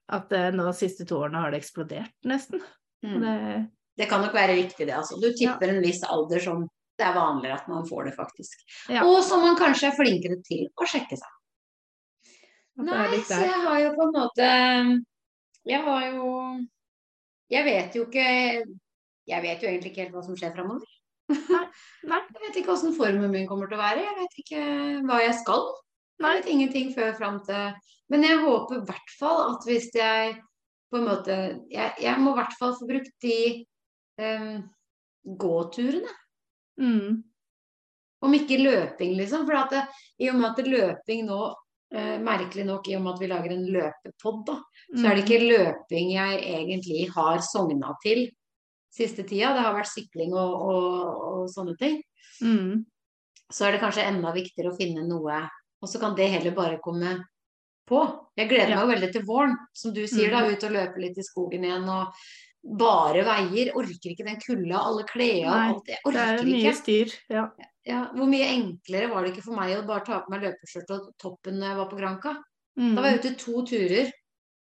at 0.09 0.28
det 0.30 0.54
nå 0.54 0.64
de 0.64 0.73
siste 0.78 1.04
to 1.04 1.18
årene 1.21 1.40
har 1.42 1.50
det 1.52 1.59
eksplodert, 1.61 2.14
nesten. 2.25 2.62
Mm. 3.04 3.21
Det, 3.21 3.35
Det 3.99 4.07
kan 4.09 4.23
nok 4.23 4.33
være 4.35 4.54
riktig, 4.57 4.87
det. 4.87 4.95
altså. 4.95 5.18
Du 5.21 5.33
tipper 5.35 5.68
en 5.68 5.83
viss 5.83 6.02
alder 6.07 6.40
som 6.40 6.68
det 6.99 7.07
er 7.07 7.14
vanligere 7.14 7.54
at 7.61 7.68
man 7.68 7.85
får 7.87 8.04
det, 8.09 8.14
faktisk. 8.16 8.62
Ja. 8.90 9.04
Og 9.07 9.21
som 9.26 9.40
man 9.42 9.57
kanskje 9.59 9.88
er 9.90 9.97
flinkere 9.99 10.38
til 10.47 10.64
å 10.78 10.87
sjekke 10.87 11.18
seg. 11.18 11.35
Nei, 12.78 13.18
så 13.26 13.40
jeg 13.42 13.59
har 13.66 13.78
jo 13.83 13.88
på 13.97 14.04
en 14.07 14.12
måte 14.14 14.49
Jeg 15.66 15.83
har 15.83 16.04
jo 16.14 16.28
Jeg 17.50 17.64
vet 17.66 17.97
jo 17.99 18.04
ikke 18.07 18.26
Jeg 19.28 19.44
vet 19.44 19.62
jo 19.62 19.68
egentlig 19.68 19.92
ikke 19.92 20.06
helt 20.06 20.16
hva 20.16 20.25
som 20.25 20.38
skjer 20.38 20.54
framover. 20.56 20.88
Nei. 21.28 22.20
Jeg 22.32 22.42
vet 22.47 22.58
ikke 22.61 22.73
åssen 22.73 22.97
formen 22.97 23.32
min 23.32 23.47
kommer 23.49 23.68
til 23.68 23.76
å 23.76 23.82
være. 23.82 24.04
Jeg 24.06 24.16
vet 24.16 24.38
ikke 24.42 24.62
hva 25.08 25.20
jeg 25.20 25.37
skal. 25.42 25.66
Nei. 26.23 26.32
Jeg 26.32 26.40
vet 26.40 26.52
ingenting 26.54 26.92
før 26.97 27.12
fram 27.18 27.40
til 27.47 27.94
Men 28.11 28.25
jeg 28.25 28.40
håper 28.42 28.80
i 28.80 28.87
hvert 28.88 29.12
fall 29.20 29.42
at 29.52 29.66
hvis 29.68 29.90
jeg 29.94 30.38
på 30.88 30.99
en 30.99 31.06
måte 31.06 31.37
Jeg, 31.70 31.92
jeg 32.00 32.23
må 32.23 32.32
i 32.32 32.38
hvert 32.41 32.56
fall 32.58 32.75
få 32.78 32.88
brukt 32.88 33.12
de 33.23 33.38
um, 34.23 34.62
gåturene. 35.38 36.14
Mm. 36.80 37.23
Om 38.25 38.34
ikke 38.34 38.58
løping, 38.58 39.14
liksom. 39.19 39.45
For 39.47 39.71
det, 39.71 39.84
i 40.19 40.30
og 40.32 40.41
med 40.41 40.50
at 40.50 40.67
løping 40.67 41.26
nå 41.28 41.43
eh, 41.95 42.17
Merkelig 42.23 42.64
nok, 42.67 42.88
i 42.88 42.97
og 42.97 43.04
med 43.04 43.12
at 43.14 43.23
vi 43.23 43.28
lager 43.30 43.54
en 43.54 43.67
løpepod, 43.76 44.41
da, 44.49 44.56
så 44.95 45.04
er 45.04 45.19
det 45.19 45.23
Mm. 45.23 45.25
ikke 45.26 45.50
løping 45.52 46.12
jeg 46.17 46.41
egentlig 46.56 47.04
har 47.14 47.45
sogna 47.45 47.95
til 48.02 48.25
siste 48.94 49.24
tida. 49.28 49.52
Det 49.54 49.64
har 49.66 49.74
vært 49.76 49.90
sykling 49.92 50.32
og, 50.34 50.54
og, 50.68 51.22
og 51.32 51.48
sånne 51.52 51.76
ting. 51.80 52.00
Mm. 52.42 52.84
Så 53.52 53.66
er 53.66 53.72
det 53.76 53.80
kanskje 53.82 54.04
enda 54.08 54.32
viktigere 54.34 54.72
å 54.72 54.76
finne 54.76 55.06
noe 55.08 55.38
Og 55.82 55.88
så 55.88 56.00
kan 56.02 56.14
det 56.18 56.26
heller 56.32 56.52
bare 56.56 56.80
komme 56.82 57.16
på. 57.88 58.00
Jeg 58.36 58.48
gleder 58.50 58.74
Ja. 58.74 58.84
meg 58.84 58.96
veldig 58.98 59.12
til 59.14 59.22
våren, 59.24 59.54
som 59.72 59.92
du 59.94 60.02
sier, 60.06 60.30
da. 60.30 60.42
Mm. 60.44 60.52
Ut 60.52 60.64
og 60.64 60.72
løpe 60.74 60.98
litt 61.00 61.18
i 61.18 61.22
skogen 61.24 61.64
igjen 61.64 61.86
og 61.88 62.12
bare 62.78 63.22
veier. 63.24 63.70
Orker 63.78 64.10
ikke 64.12 64.26
den 64.26 64.40
kulda, 64.42 64.80
alle 64.82 65.04
klærne 65.08 65.54
alt. 65.70 65.86
Jeg 65.88 65.98
Det 66.04 66.16
er 66.24 66.42
mye 66.44 66.60
ikke. 66.66 66.74
styr. 66.82 67.14
Ja. 67.30 67.44
Ja, 67.88 68.00
hvor 68.12 68.26
mye 68.28 68.44
enklere 68.52 69.08
var 69.08 69.22
det 69.24 69.32
ikke 69.32 69.44
for 69.46 69.56
meg 69.56 69.72
å 69.78 69.86
bare 69.86 70.04
ta 70.04 70.18
på 70.20 70.28
meg 70.34 70.42
løpeskjørt 70.42 70.90
og 70.92 71.06
toppen 71.16 71.56
når 71.58 71.68
jeg 71.70 71.76
var 71.78 71.88
på 71.88 71.96
Granca? 71.96 72.34
Mm. 72.78 72.94
Da 72.94 73.00
var 73.00 73.08
jeg 73.10 73.20
ute 73.22 73.34
to 73.40 73.62
turer 73.64 74.10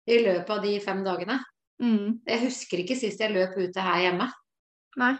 i 0.07 0.19
løpet 0.23 0.49
av 0.55 0.61
de 0.63 0.79
fem 0.79 1.03
dagene. 1.03 1.39
Mm. 1.81 2.19
Jeg 2.27 2.39
husker 2.43 2.77
ikke 2.83 2.95
sist 2.99 3.19
jeg 3.23 3.31
løp 3.31 3.55
ute 3.57 3.81
her 3.81 3.99
hjemme. 4.03 4.27
Nei. 4.99 5.13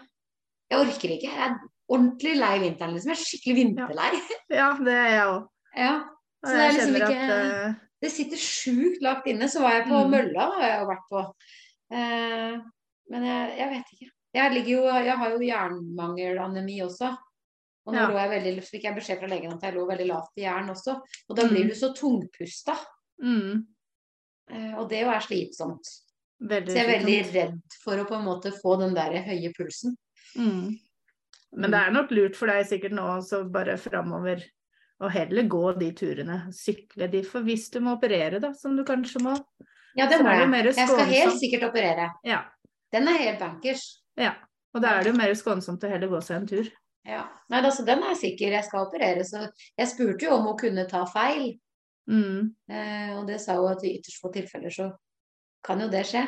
Jeg 0.70 0.78
orker 0.78 1.14
ikke. 1.16 1.30
Jeg 1.30 1.46
er 1.48 1.54
ordentlig 1.90 2.34
lei 2.38 2.58
vinteren, 2.62 2.92
liksom. 2.94 3.10
Jeg 3.10 3.18
er 3.18 3.24
skikkelig 3.24 3.56
vinterlei. 3.60 4.10
Ja, 4.50 4.66
det 4.78 4.92
er 4.94 5.08
jeg 5.14 5.26
òg. 5.30 5.46
Ja. 5.80 5.92
Så 6.44 6.52
det 6.56 6.60
er 6.66 6.72
liksom 6.72 6.94
ikke- 6.96 7.16
at 7.30 7.64
uh... 7.70 7.74
Det 8.00 8.08
sitter 8.10 8.36
sjukt 8.40 9.02
lagt 9.04 9.26
inne. 9.28 9.44
Så 9.48 9.60
var 9.60 9.74
jeg 9.76 9.84
på 9.88 9.98
Mm. 10.04 10.10
mølla, 10.10 10.44
har 10.56 10.62
jeg 10.66 10.78
jo 10.80 10.86
vært 10.88 11.08
på. 11.10 11.24
Eh, 11.92 12.54
men 13.10 13.24
jeg, 13.28 13.50
jeg 13.58 13.68
vet 13.74 13.90
ikke. 13.92 14.08
Jeg, 14.34 14.62
jo, 14.70 14.84
jeg 14.88 15.16
har 15.20 15.30
jo 15.34 15.38
jernmangelanemi 15.44 16.78
også. 16.86 17.10
Og 17.86 17.92
nå 17.94 17.98
Ja. 18.00 18.06
lå 18.08 18.16
jeg 18.16 18.30
veldig, 18.30 18.62
så 18.62 18.70
fikk 18.70 18.82
jeg 18.84 18.96
beskjed 18.96 19.18
fra 19.20 19.28
legen 19.28 19.52
at 19.52 19.62
jeg 19.62 19.74
lå 19.74 19.84
veldig 19.88 20.06
lavt 20.08 20.32
i 20.40 20.42
jern 20.46 20.70
også. 20.72 20.96
Og 21.28 21.36
da 21.36 21.42
blir 21.48 21.64
Mm. 21.64 21.68
du 21.68 21.74
så 21.74 21.92
tungpusta. 21.94 22.76
mm, 23.22 23.66
Eh, 24.50 24.74
og 24.78 24.88
det 24.88 25.02
jo 25.04 25.10
er 25.10 25.20
slitsomt. 25.20 25.86
Veldig 26.40 26.72
Så 26.72 26.78
jeg 26.78 26.86
er 26.86 26.94
veldig 26.98 27.18
redd 27.34 27.80
for 27.84 28.00
å 28.00 28.06
på 28.08 28.16
en 28.18 28.26
måte 28.26 28.52
få 28.56 28.76
den 28.80 28.94
der 28.96 29.18
høye 29.26 29.52
pulsen. 29.56 29.96
Mm. 30.38 30.78
Men 31.58 31.74
det 31.74 31.82
er 31.82 31.94
nok 31.94 32.12
lurt 32.14 32.38
for 32.38 32.50
deg 32.50 32.66
sikkert 32.68 32.94
nå 32.94 33.04
også 33.16 33.42
bare 33.50 33.76
framover 33.80 34.44
å 35.00 35.08
heller 35.10 35.48
gå 35.50 35.64
de 35.80 35.90
turene. 35.96 36.38
Sykle 36.54 37.08
de, 37.10 37.24
for 37.26 37.46
hvis 37.46 37.70
du 37.72 37.80
må 37.84 37.96
operere, 37.96 38.38
da, 38.42 38.52
som 38.56 38.76
du 38.76 38.84
kanskje 38.86 39.22
må. 39.24 39.34
Ja, 39.98 40.06
det 40.06 40.20
må 40.22 40.30
det 40.30 40.44
jeg. 40.44 40.76
Jeg 40.76 40.90
skal 40.92 41.10
helt 41.10 41.40
sikkert 41.40 41.66
operere. 41.70 42.12
Ja. 42.26 42.44
Den 42.94 43.08
er 43.10 43.18
helt 43.24 43.42
bankers. 43.42 43.88
ja. 44.20 44.36
Og 44.70 44.82
da 44.84 44.92
er 44.94 45.02
det 45.02 45.10
jo 45.10 45.18
mer 45.18 45.32
skånsomt 45.34 45.82
å 45.82 45.88
heller 45.90 46.06
gå 46.12 46.20
seg 46.22 46.36
en 46.36 46.44
tur. 46.46 46.68
Ja. 47.08 47.24
Nei, 47.50 47.58
altså, 47.58 47.82
den 47.82 48.04
er 48.06 48.14
sikker. 48.14 48.52
Jeg 48.54 48.66
skal 48.68 48.84
operere. 48.86 49.24
Så 49.26 49.40
jeg 49.48 49.90
spurte 49.90 50.28
jo 50.28 50.36
om 50.36 50.44
hun 50.46 50.58
kunne 50.60 50.84
ta 50.86 51.00
feil. 51.10 51.56
Mm. 52.06 52.52
Eh, 52.70 53.08
og 53.16 53.24
det 53.26 53.40
sa 53.42 53.56
hun 53.58 53.72
at 53.72 53.82
i 53.82 53.96
ytterst 53.96 54.20
få 54.22 54.30
tilfeller 54.34 54.70
så 54.74 54.86
kan 55.66 55.80
jo 55.84 55.88
det 55.92 56.04
skje. 56.08 56.24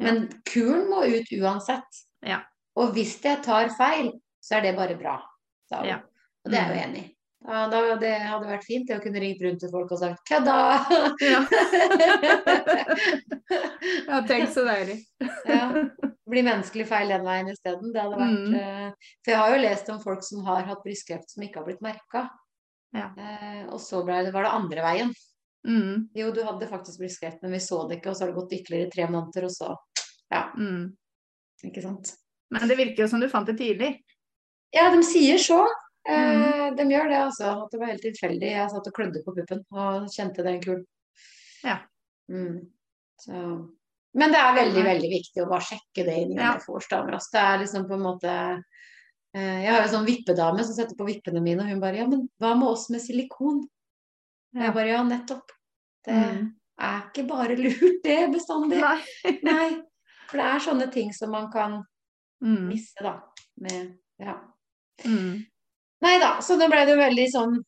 Men 0.00 0.16
kuren 0.48 0.86
må 0.88 0.98
ut 1.04 1.28
uansett. 1.36 1.90
Ja. 2.24 2.38
Og 2.80 2.86
hvis 2.96 3.12
jeg 3.24 3.42
tar 3.44 3.68
feil, 3.76 4.06
så 4.40 4.54
er 4.58 4.62
det 4.68 4.76
bare 4.78 4.96
bra, 4.96 5.18
sa 5.68 5.76
hun. 5.82 5.88
Ja. 5.90 5.98
Og 6.44 6.48
det 6.52 6.58
er 6.60 6.64
jeg 6.70 6.76
jo 6.76 6.82
enig 6.88 7.02
i. 7.02 7.06
Ja, 7.40 7.60
da, 7.72 7.78
det 7.96 8.10
hadde 8.20 8.48
vært 8.50 8.66
fint 8.68 8.84
det 8.88 8.98
å 8.98 9.02
kunne 9.02 9.20
ringt 9.22 9.40
rundt 9.40 9.60
til 9.62 9.70
folk 9.72 9.92
og 9.94 9.98
sagt 10.00 10.20
'kødda'! 10.28 10.80
Ja. 11.24 11.40
ja, 14.10 14.18
tenk 14.28 14.50
så 14.52 14.64
deilig. 14.68 14.98
ja. 15.48 15.64
Bli 16.30 16.42
menneskelig 16.46 16.84
feil 16.86 17.08
den 17.10 17.24
veien 17.26 17.48
isteden. 17.50 17.90
Det 17.94 18.02
hadde 18.04 18.18
vært 18.20 18.36
Mm. 18.36 18.52
uh, 18.54 18.90
For 19.24 19.30
jeg 19.32 19.40
har 19.40 19.50
jo 19.54 19.62
lest 19.64 19.88
om 19.90 19.98
folk 20.04 20.22
som 20.22 20.44
har 20.46 20.62
hatt 20.68 20.84
brystkreft 20.84 21.30
som 21.32 21.42
ikke 21.42 21.58
har 21.58 21.66
blitt 21.66 21.80
merka. 21.82 22.20
Ja. 22.94 23.06
Uh, 23.16 23.62
og 23.74 23.80
så 23.82 24.04
det, 24.06 24.30
var 24.36 24.42
det 24.46 24.52
andre 24.52 24.80
veien. 24.84 25.10
Mm. 25.66 26.08
Jo, 26.16 26.30
du 26.32 26.40
hadde 26.44 26.66
faktisk 26.70 26.98
brystkreft, 27.02 27.42
men 27.42 27.52
vi 27.52 27.58
så 27.60 27.82
det 27.88 27.98
ikke, 28.00 28.10
og 28.10 28.16
så 28.16 28.24
har 28.24 28.30
det 28.32 28.38
gått 28.38 28.52
ytterligere 28.56 28.90
tre 28.94 29.06
måneder, 29.12 29.44
og 29.44 29.50
så 29.50 29.76
Ja, 30.30 30.52
Mm. 30.56 30.96
ikke 31.64 31.82
sant. 31.82 32.14
Men 32.50 32.68
det 32.68 32.76
virker 32.78 33.02
jo 33.02 33.08
som 33.08 33.20
du 33.20 33.28
fant 33.28 33.46
det 33.46 33.58
tidlig. 33.58 33.96
Ja, 34.72 34.90
de 34.94 35.02
sier 35.02 35.36
så. 35.38 35.66
Eh, 36.08 36.70
Mm. 36.70 36.76
De 36.76 36.84
gjør 36.84 37.08
det, 37.08 37.18
altså. 37.18 37.64
At 37.64 37.70
det 37.72 37.80
var 37.80 37.86
helt 37.88 38.02
tilfeldig. 38.02 38.40
Jeg 38.50 38.70
satt 38.70 38.86
og 38.86 38.92
klødde 38.94 39.24
på 39.24 39.34
puppen 39.34 39.64
og 39.72 40.08
kjente 40.08 40.42
den 40.42 40.60
kulen. 40.60 40.86
Ja. 41.64 41.80
Mm. 42.30 42.70
Så. 43.18 43.68
Men 44.14 44.30
det 44.32 44.38
er 44.38 44.54
veldig, 44.54 44.84
veldig 44.84 45.10
viktig 45.10 45.42
å 45.44 45.48
bare 45.50 45.60
sjekke 45.66 46.04
det 46.06 46.16
inn 46.22 46.32
i 46.32 46.36
Ja. 46.36 46.54
ja. 46.54 47.04
Altså. 47.06 47.30
Det 47.32 47.40
er 47.40 47.58
liksom 47.58 47.88
på 47.88 47.94
en 47.94 48.00
måte 48.06 48.64
eh, 49.34 49.62
Jeg 49.64 49.70
har 49.72 49.82
jo 49.86 49.92
sånn 49.98 50.06
vippedame 50.06 50.64
som 50.64 50.74
setter 50.74 50.96
på 50.96 51.06
vippene 51.06 51.42
mine, 51.42 51.60
og 51.62 51.68
hun 51.68 51.80
bare 51.80 51.96
Ja, 51.98 52.06
men 52.06 52.28
hva 52.40 52.54
med 52.56 52.68
oss 52.68 52.88
med 52.90 53.00
silikon? 53.00 53.68
Og 54.54 54.60
Ja. 54.60 54.66
jeg 54.66 54.74
bare 54.74 54.88
Ja, 54.88 55.02
nettopp. 55.04 55.50
Det 56.04 56.14
Mm. 56.14 56.54
er 56.80 57.02
ikke 57.10 57.28
bare 57.28 57.56
lurt, 57.56 58.02
det 58.04 58.30
bestandig. 58.32 58.80
Nei. 58.80 59.40
Nei. 59.42 59.82
For 60.28 60.38
det 60.38 60.46
er 60.46 60.58
sånne 60.60 60.92
ting 60.92 61.12
som 61.12 61.30
man 61.30 61.50
kan 61.52 61.84
Mm. 62.42 62.68
misse, 62.68 62.94
da. 63.02 63.20
Med 63.58 63.98
Ja. 64.18 64.34
Mm. 65.04 65.44
Nei 66.02 66.18
da, 66.18 66.38
så 66.40 66.58
da 66.58 66.68
ble 66.68 66.84
det 66.86 66.96
jo 66.96 67.02
veldig 67.02 67.26
sånn 67.32 67.58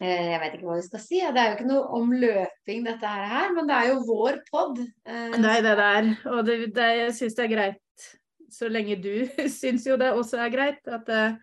eh, 0.00 0.30
Jeg 0.32 0.40
vet 0.40 0.54
ikke 0.54 0.64
hva 0.68 0.76
vi 0.76 0.82
skal 0.82 1.00
si. 1.00 1.20
Det 1.20 1.36
er 1.36 1.48
jo 1.50 1.56
ikke 1.56 1.68
noe 1.68 1.86
om 1.96 2.10
løping, 2.12 2.84
dette 2.84 3.06
her, 3.06 3.52
men 3.54 3.66
det 3.66 3.74
er 3.76 3.86
jo 3.92 4.00
vår 4.06 4.38
pod. 4.50 4.78
Eh, 5.06 5.30
Det 5.30 5.44
er 5.44 5.62
det 5.62 5.76
det 5.76 5.78
er. 5.78 6.18
Og 6.30 6.44
det, 6.44 6.74
det, 6.74 6.88
jeg 6.98 7.12
syns 7.12 7.34
det 7.36 7.44
er 7.44 7.54
greit, 7.56 8.08
så 8.50 8.68
lenge 8.70 9.00
du 9.02 9.26
syns 9.48 9.86
jo 9.86 9.96
det 9.96 10.12
også 10.12 10.38
er 10.44 10.50
greit, 10.50 10.80
at 10.86 11.08
eh, 11.08 11.36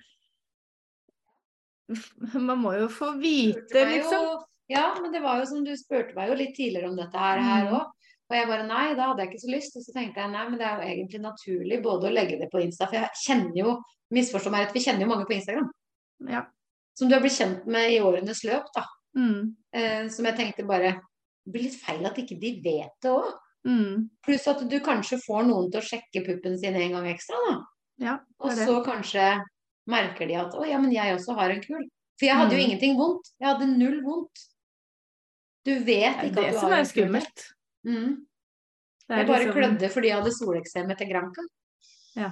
Man 2.50 2.62
må 2.62 2.76
jo 2.78 2.88
få 2.92 3.14
vite, 3.22 3.86
liksom. 3.90 4.28
Jo, 4.28 4.38
ja, 4.72 4.86
men 5.02 5.12
det 5.12 5.20
var 5.24 5.42
jo 5.42 5.50
som 5.50 5.66
du 5.66 5.74
spurte 5.76 6.16
meg 6.16 6.32
jo 6.32 6.38
litt 6.40 6.54
tidligere 6.56 6.92
om 6.92 7.00
dette 7.00 7.18
her, 7.18 7.44
her 7.44 7.72
Mm. 7.72 7.90
Og 8.32 8.38
jeg 8.38 8.48
bare 8.48 8.64
nei, 8.64 8.94
da 8.96 9.10
hadde 9.10 9.26
jeg 9.26 9.28
ikke 9.34 9.42
så 9.42 9.50
lyst. 9.52 9.74
Og 9.76 9.84
så 9.84 9.92
tenkte 9.92 10.22
jeg 10.22 10.32
nei, 10.32 10.44
men 10.48 10.60
det 10.60 10.64
er 10.64 10.78
jo 10.80 10.88
egentlig 10.88 11.20
naturlig 11.20 11.80
både 11.84 12.08
å 12.08 12.14
legge 12.16 12.38
det 12.40 12.48
på 12.48 12.62
Insta, 12.64 12.88
for 12.88 12.96
jeg 12.96 13.20
kjenner 13.26 13.58
jo 13.60 13.74
misforstå 14.16 14.54
meg 14.54 14.64
rett, 14.64 14.76
vi 14.78 14.84
kjenner 14.86 15.04
jo 15.04 15.10
mange 15.10 15.26
på 15.28 15.36
Instagram. 15.36 15.68
Ja. 16.32 16.46
Som 16.96 17.10
du 17.10 17.16
har 17.18 17.24
blitt 17.24 17.36
kjent 17.36 17.68
med 17.68 17.92
i 17.92 18.00
årenes 18.00 18.46
løp, 18.48 18.70
da. 18.76 18.86
Mm. 19.20 19.52
Eh, 19.76 20.06
som 20.16 20.30
jeg 20.30 20.38
tenkte 20.38 20.64
bare 20.64 20.94
Det 21.44 21.52
blir 21.52 21.66
litt 21.66 21.76
feil 21.76 22.06
at 22.08 22.20
ikke 22.22 22.38
de 22.40 22.52
vet 22.64 22.96
det 23.04 23.12
òg. 23.12 23.32
Mm. 23.68 24.08
Pluss 24.24 24.48
at 24.48 24.62
du 24.70 24.78
kanskje 24.80 25.18
får 25.26 25.48
noen 25.50 25.72
til 25.74 25.82
å 25.82 25.88
sjekke 25.90 26.24
puppen 26.24 26.56
sin 26.62 26.78
en 26.78 26.96
gang 26.96 27.08
ekstra, 27.12 27.40
da. 27.50 27.56
Ja, 28.02 28.14
Og 28.40 28.54
så 28.56 28.78
kanskje 28.86 29.26
merker 29.88 30.28
de 30.28 30.36
at 30.36 30.54
å 30.54 30.66
ja, 30.68 30.78
men 30.80 30.92
jeg 30.92 31.16
også 31.18 31.36
har 31.36 31.50
en 31.52 31.62
kul. 31.62 31.84
For 32.20 32.26
jeg 32.28 32.36
hadde 32.38 32.52
jo 32.54 32.58
Mm. 32.62 32.66
ingenting 32.70 32.98
vondt. 32.98 33.32
Jeg 33.40 33.48
hadde 33.50 33.78
null 33.78 34.02
vondt. 34.04 34.48
Du 35.66 35.74
vet 35.80 36.18
er 36.18 36.30
ikke 36.30 36.46
at 36.46 36.54
du 36.54 36.60
som 36.60 36.70
har 36.70 36.78
er 36.78 36.80
en 36.80 36.86
kul. 36.86 36.92
skummelt. 36.94 37.54
Mm. 37.86 38.26
Det 39.08 39.10
er 39.10 39.18
Jeg 39.18 39.28
bare 39.28 39.40
liksom- 39.46 39.56
klødde 39.58 39.90
fordi 39.92 40.08
jeg 40.08 40.18
hadde 40.18 40.32
soleksem 40.32 40.92
etter 40.92 41.06
Granca. 41.10 41.42
Ja. 42.16 42.32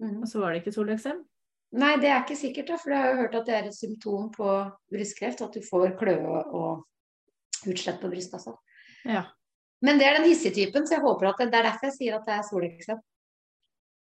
Mm. 0.00 0.22
Og 0.22 0.28
så 0.28 0.40
var 0.40 0.52
det 0.52 0.62
ikke 0.64 0.74
soleksem. 0.74 1.24
Nei, 1.72 1.96
det 1.96 2.04
er 2.08 2.22
ikke 2.22 2.36
sikkert, 2.36 2.66
da, 2.68 2.76
for 2.76 2.90
jeg 2.90 2.98
har 3.02 3.10
jo 3.10 3.16
hørt 3.22 3.34
at 3.34 3.46
det 3.46 3.54
er 3.54 3.66
et 3.66 3.74
symptom 3.74 4.30
på 4.32 4.72
brystkreft. 4.92 5.40
At 5.42 5.52
du 5.52 5.60
får 5.60 5.98
kløe 5.98 6.46
og 6.54 6.84
utslett 7.66 8.00
på 8.00 8.08
brystkassa. 8.10 8.56
Ja. 9.04 9.24
Men 9.82 9.98
det 9.98 10.06
er 10.06 10.14
den 10.18 10.28
hissige 10.28 10.54
typen, 10.54 10.86
så 10.86 10.90
jeg 10.96 11.00
håper 11.00 11.28
at 11.28 11.36
det, 11.38 11.50
det 11.50 11.58
er 11.58 11.62
derfor 11.70 11.82
jeg 11.82 11.92
sier 11.92 12.14
at 12.16 12.24
det 12.24 12.34
er 12.34 12.42
soleksem. 12.42 13.00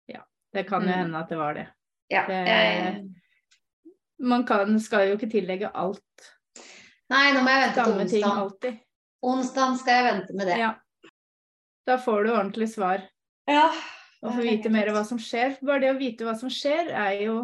Ja, 0.09 0.23
Det 0.53 0.67
kan 0.67 0.83
jo 0.83 0.89
Mm. 0.89 0.95
hende 0.95 1.19
at 1.19 1.29
det 1.29 1.39
var 1.39 1.55
det. 1.55 1.69
Ja. 2.13 2.27
Det- 2.29 3.09
Man 4.23 4.45
kan, 4.47 4.77
skal 4.81 5.09
jo 5.09 5.17
ikke 5.17 5.31
tillegge 5.33 5.71
alt. 5.75 6.29
Nei, 7.11 7.33
nå 7.35 7.41
må 7.43 7.51
jeg 7.51 7.63
vente 7.65 7.75
til 7.75 7.89
Samme 7.91 8.05
ting 8.09 8.25
onsdag. 8.25 8.77
Onsdag 9.23 9.79
skal 9.81 9.97
jeg 9.99 10.05
vente 10.15 10.37
med 10.39 10.47
det. 10.47 10.59
Ja. 10.61 10.75
Da 11.89 11.97
får 11.99 12.25
du 12.25 12.31
ordentlig 12.31 12.69
svar. 12.71 13.03
Ja. 13.51 13.65
Og 14.23 14.37
få 14.37 14.45
vite 14.47 14.71
mer 14.71 14.89
om 14.93 14.95
hva 14.95 15.03
som 15.05 15.19
skjer. 15.19 15.57
Bare 15.67 15.81
det 15.83 15.91
å 15.91 15.99
vite 15.99 16.25
hva 16.29 16.37
som 16.39 16.49
skjer, 16.53 16.93
er 16.95 17.19
jo 17.25 17.41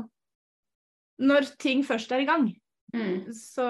Når 1.20 1.48
ting 1.58 1.82
først 1.82 2.12
er 2.14 2.20
i 2.22 2.28
gang, 2.28 2.52
Mm. 2.94 3.26
så 3.34 3.64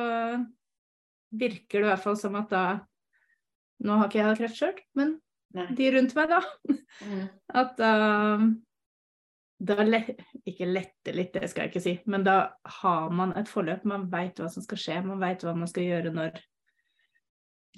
virker 1.35 1.81
det 1.81 1.87
i 1.87 1.89
hvert 1.89 2.03
fall 2.05 2.17
som 2.17 2.35
at 2.37 2.51
da 2.51 2.81
Nå 3.81 3.97
har 3.97 4.09
ikke 4.09 4.19
jeg 4.19 4.27
hatt 4.27 4.39
kreft 4.39 4.57
sjøl, 4.59 4.79
men 4.95 5.21
Nei. 5.55 5.67
de 5.75 5.91
rundt 5.95 6.15
meg, 6.15 6.29
da. 6.29 6.43
Mm. 7.03 7.29
At 7.55 7.77
da 7.79 7.93
Da 9.59 9.75
ikke 9.83 10.69
letter 10.71 11.17
litt, 11.17 11.33
det 11.35 11.49
skal 11.51 11.65
jeg 11.65 11.73
ikke 11.73 11.83
si, 11.83 11.95
men 12.07 12.23
da 12.27 12.37
har 12.79 13.09
man 13.11 13.33
et 13.39 13.49
forløp. 13.51 13.83
Man 13.91 14.07
veit 14.13 14.39
hva 14.39 14.47
som 14.53 14.63
skal 14.63 14.79
skje, 14.79 14.99
man 15.03 15.19
veit 15.23 15.43
hva 15.43 15.55
man 15.59 15.71
skal 15.71 15.87
gjøre 15.87 16.13
når 16.15 16.37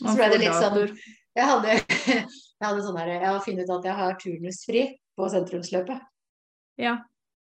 Så 0.02 0.12
ble 0.18 0.28
det 0.34 0.40
litt 0.42 0.58
sånn. 0.58 0.92
Jeg 1.38 1.46
hadde, 1.46 1.76
jeg 2.60 2.64
hadde 2.64 2.82
sånn 2.84 2.98
her 2.98 3.12
Jeg 3.14 3.26
har 3.26 3.44
funnet 3.44 3.68
ut 3.68 3.76
at 3.78 3.86
jeg 3.88 3.96
har 4.00 4.18
turnusfri 4.20 4.82
på 5.16 5.28
sentrumsløpet. 5.32 6.02
Ja. 6.80 6.98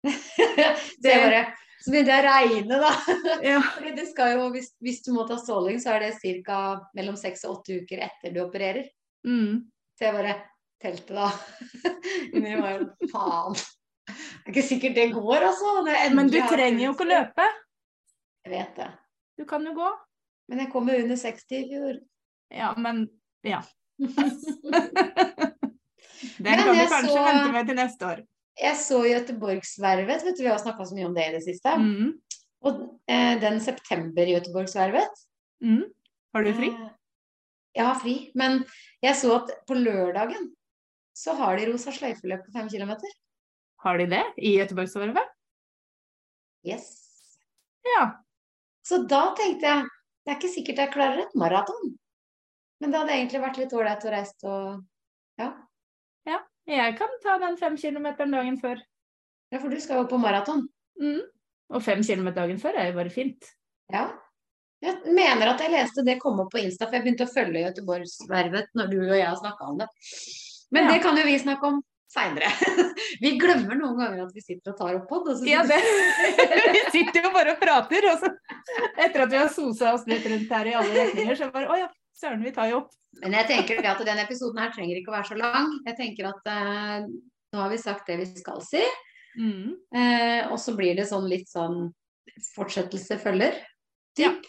så 0.07 1.07
jeg 1.07 1.23
bare 1.23 1.41
Så 1.81 1.95
begynte 1.95 2.13
jeg 2.13 2.21
å 2.21 2.27
regne, 2.27 2.81
da. 2.83 2.93
ja. 3.53 3.63
Fordi 3.79 3.95
det 3.97 4.09
skal 4.11 4.35
jo, 4.35 4.51
hvis, 4.53 4.69
hvis 4.85 5.01
du 5.07 5.15
må 5.17 5.25
ta 5.29 5.39
stråling, 5.41 5.81
så 5.81 5.95
er 5.95 6.11
det 6.11 6.37
ca. 6.45 6.61
mellom 6.99 7.17
seks 7.21 7.47
og 7.47 7.61
åtte 7.61 7.81
uker 7.81 8.05
etter 8.05 8.37
du 8.37 8.43
opererer. 8.45 8.91
Mm. 9.25 9.65
Så 9.97 10.09
jeg 10.09 10.17
bare 10.19 10.37
telte, 10.83 11.17
da. 11.17 11.31
Inni 12.35 12.57
meg, 12.61 12.85
faen. 13.13 13.57
Det 14.07 14.47
er 14.47 14.53
ikke 14.55 14.63
sikkert 14.69 14.95
det 14.95 15.07
går, 15.15 15.43
altså. 15.49 15.73
Det 15.87 15.95
Men 16.15 16.29
du 16.31 16.39
trenger 16.47 16.85
jo 16.85 16.93
ikke 16.95 17.07
å 17.07 17.11
løpe. 17.11 17.47
Jeg 18.47 18.53
vet 18.53 18.77
det. 18.79 18.91
Du 19.39 19.45
kan 19.45 19.65
jo 19.67 19.73
gå. 19.75 19.89
Men 20.49 20.59
jeg 20.63 20.71
kom 20.73 20.89
jo 20.89 20.95
under 21.03 21.17
60 21.19 21.57
i 21.59 21.65
fjor. 21.73 21.97
Ja, 22.55 22.69
men 22.79 23.09
ja. 23.43 23.63
Den 26.37 26.45
Men 26.45 26.59
kan 26.63 26.75
du 26.77 26.87
kanskje 26.87 27.13
så- 27.13 27.25
vente 27.27 27.53
med 27.53 27.67
til 27.67 27.77
neste 27.77 28.07
år. 28.07 28.23
Jeg 28.57 28.77
så 28.81 29.03
Göteborgsvervet, 29.05 30.23
vet 30.25 30.37
du, 30.37 30.43
vi 30.43 30.49
har 30.49 30.59
snakka 30.59 30.85
så 30.87 30.95
mye 30.97 31.07
om 31.07 31.15
det 31.15 31.27
i 31.29 31.33
det 31.35 31.43
siste. 31.45 31.69
Mm. 31.77 32.15
Og 32.65 33.01
eh, 33.09 33.35
den 33.41 33.61
september-Göteborgsvervet 33.61 35.25
Mm. 35.63 35.85
Har 36.35 36.43
du 36.45 36.53
fri? 36.53 36.69
eh, 36.69 36.89
Jeg 37.75 37.85
har 37.87 37.95
fri, 38.01 38.31
men 38.35 38.65
jeg 39.03 39.15
så 39.17 39.37
at 39.37 39.51
på 39.67 39.75
lørdagen 39.75 40.51
så 41.17 41.33
har 41.37 41.57
de 41.57 41.67
rosa 41.73 41.91
sløyfeløp 41.91 42.45
på 42.47 42.53
fem 42.53 42.69
kilometer. 42.69 43.09
Har 43.85 43.99
de 43.99 44.07
det 44.11 44.23
i 44.39 44.57
Göteborgsvarvet? 44.59 45.29
Yes. 46.67 46.89
Ja. 47.87 48.23
Så 48.87 49.03
da 49.07 49.35
tenkte 49.39 49.67
jeg 49.67 49.87
det 50.27 50.33
er 50.33 50.39
ikke 50.41 50.51
sikkert 50.51 50.81
jeg 50.83 50.91
klarer 50.95 51.21
et 51.23 51.35
maraton. 51.39 51.93
Men 52.83 52.91
det 52.93 52.99
hadde 52.99 53.15
egentlig 53.15 53.41
vært 53.45 53.61
litt 53.61 53.75
ålreit 53.79 54.05
å 54.05 54.11
reise 54.13 54.51
og 54.51 54.85
ja. 55.39 55.53
Jeg 56.67 56.97
kan 56.99 57.13
ta 57.23 57.37
den 57.39 57.55
fem 57.61 57.77
kilometeren 57.79 58.33
dagen 58.35 58.57
før. 58.59 58.81
ja, 59.55 59.59
for 59.63 59.71
du 59.71 59.79
skal 59.81 60.01
jo 60.01 60.09
på 60.11 60.19
maraton. 60.19 60.65
Mm. 60.99 61.21
Og 61.71 61.83
fem 61.83 62.03
kilometer 62.03 62.41
dagen 62.43 62.59
før 62.59 62.75
er 62.75 62.89
jo 62.91 62.97
bare 62.97 63.13
fint. 63.15 63.47
Ja. 63.95 64.09
Jeg 64.83 64.99
mener 65.15 65.53
at 65.53 65.63
jeg 65.63 65.71
leste 65.71 66.03
det 66.03 66.19
komme 66.19 66.43
opp 66.43 66.51
på 66.51 66.59
Insta, 66.59 66.89
for 66.89 66.99
jeg 66.99 67.05
begynte 67.05 67.29
å 67.29 67.31
følge 67.31 67.63
Göteborgsvervet 67.69 68.75
når 68.75 68.91
du 68.91 68.97
og 69.05 69.15
jeg 69.15 69.29
har 69.29 69.39
snakka 69.39 69.69
om 69.71 69.79
det. 69.79 69.87
Men 70.75 70.89
Ja. 70.89 70.93
det 70.93 71.03
kan 71.03 71.17
jo 71.17 71.23
vi 71.25 71.39
snakke 71.39 71.71
om 71.71 71.79
seinere. 72.11 72.51
Vi 73.23 73.33
glemmer 73.41 73.79
noen 73.79 73.99
ganger 73.99 74.25
at 74.27 74.35
vi 74.35 74.43
sitter 74.45 74.73
og 74.73 74.79
tar 74.79 74.99
opp 74.99 75.09
pod. 75.11 75.31
Ja, 75.47 75.63
det. 75.67 75.79
Vi 76.77 76.83
sitter 76.95 77.27
jo 77.27 77.33
bare 77.35 77.57
og 77.57 77.63
prater, 77.63 78.07
og 78.13 78.23
så 78.23 78.31
etter 79.03 79.25
at 79.25 79.33
vi 79.33 79.39
har 79.39 79.51
sosa 79.53 79.93
oss 79.95 80.07
litt 80.11 80.27
rundt 80.29 80.53
her 80.53 80.71
i 80.71 80.75
alle 80.79 80.95
retninger, 80.97 81.39
så 81.39 81.51
bare 81.55 81.71
Å 81.71 81.79
ja, 81.81 81.89
søren, 82.17 82.45
vi 82.45 82.53
tar 82.55 82.71
jo 82.71 82.83
opp. 82.83 82.95
Men 83.23 83.37
jeg 83.39 83.49
tenker 83.51 83.87
at 83.89 84.03
denne 84.05 84.27
episoden 84.27 84.61
her 84.61 84.73
trenger 84.75 84.99
ikke 84.99 85.13
å 85.13 85.17
være 85.17 85.31
så 85.31 85.39
lang. 85.41 85.71
Jeg 85.87 85.99
tenker 86.01 86.29
at 86.31 86.51
eh, 86.53 87.07
nå 87.55 87.63
har 87.63 87.73
vi 87.73 87.81
sagt 87.81 88.11
det 88.11 88.19
vi 88.21 88.27
skal 88.29 88.61
si. 88.65 88.83
Mm. 89.37 89.77
Eh, 89.97 90.43
og 90.51 90.59
så 90.61 90.75
blir 90.77 90.97
det 90.99 91.09
sånn 91.09 91.29
litt 91.31 91.49
sånn 91.51 91.89
fortsettelse 92.55 93.19
følger. 93.23 93.57
Typ. 94.17 94.45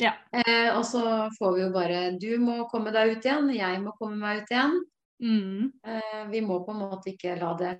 Ja. 0.00 0.14
Eh, 0.32 0.70
og 0.72 0.82
så 0.88 1.02
får 1.36 1.54
vi 1.56 1.62
jo 1.62 1.70
bare 1.74 1.98
Du 2.16 2.30
må 2.40 2.62
komme 2.70 2.92
deg 2.94 3.16
ut 3.16 3.26
igjen, 3.26 3.50
jeg 3.52 3.82
må 3.84 3.94
komme 3.98 4.16
meg 4.20 4.42
ut 4.44 4.54
igjen. 4.54 4.78
Mm. 5.20 5.72
Eh, 5.86 6.22
vi 6.30 6.40
må 6.40 6.60
på 6.64 6.72
en 6.72 6.82
måte 6.84 7.12
ikke 7.12 7.36
la 7.40 7.54
det 7.58 7.74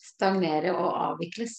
stagnere 0.00 0.74
og 0.76 0.90
avvikles. 1.10 1.58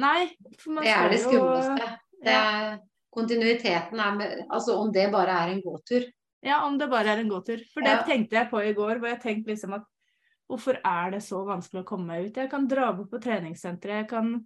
Nei, 0.00 0.30
for 0.58 0.76
man 0.76 0.84
Det 0.84 0.92
er 0.92 1.12
det 1.12 1.20
skumleste. 1.20 1.92
Det 2.22 2.32
ja. 2.32 2.78
kontinuiteten 3.12 4.00
er 4.00 4.16
med 4.16 4.44
Altså 4.48 4.76
om 4.80 4.92
det 4.92 5.10
bare 5.12 5.38
er 5.44 5.54
en 5.54 5.62
gåtur. 5.64 6.06
Ja, 6.42 6.64
om 6.66 6.78
det 6.78 6.88
bare 6.90 7.12
er 7.12 7.22
en 7.22 7.28
gåtur. 7.30 7.60
For 7.72 7.80
det 7.80 7.90
Ja. 7.90 8.02
tenkte 8.02 8.36
jeg 8.36 8.50
på 8.50 8.60
i 8.62 8.72
går, 8.74 8.98
hvor 8.98 9.08
jeg 9.08 9.20
tenkte 9.20 9.52
liksom 9.52 9.74
at 9.74 9.84
hvorfor 10.48 10.80
er 10.84 11.10
det 11.10 11.22
så 11.22 11.44
vanskelig 11.46 11.82
å 11.82 11.88
komme 11.88 12.06
meg 12.06 12.26
ut? 12.26 12.36
Jeg 12.36 12.50
kan 12.50 12.66
dra 12.68 12.92
bort 12.92 13.10
på 13.10 13.20
treningssenteret, 13.20 14.02
jeg 14.02 14.08
kan 14.08 14.44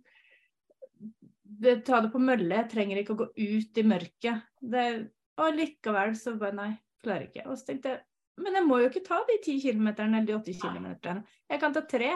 ta 1.84 2.00
det 2.00 2.12
på 2.12 2.20
mølle, 2.20 2.54
jeg 2.54 2.70
trenger 2.70 3.00
ikke 3.00 3.14
å 3.14 3.20
gå 3.22 3.28
ut 3.36 3.78
i 3.78 3.82
mørket. 3.82 4.42
Det, 4.60 5.10
og 5.38 5.54
likevel 5.54 6.14
så 6.18 6.36
bare 6.38 6.52
nei, 6.52 6.70
klarer 7.02 7.28
ikke. 7.28 7.46
Og 7.46 7.58
så 7.58 7.70
tenkte 7.70 7.88
jeg, 7.94 8.00
men 8.38 8.54
jeg 8.58 8.66
må 8.66 8.78
jo 8.82 8.88
ikke 8.90 9.04
ta 9.06 9.20
de 9.28 9.38
ti 9.44 9.58
kilometerne 9.62 10.18
eller 10.20 10.26
de 10.26 10.36
åtte 10.38 10.54
kilometerne. 10.60 11.24
Jeg 11.50 11.60
kan 11.60 11.72
ta 11.72 11.80
tre. 11.82 12.10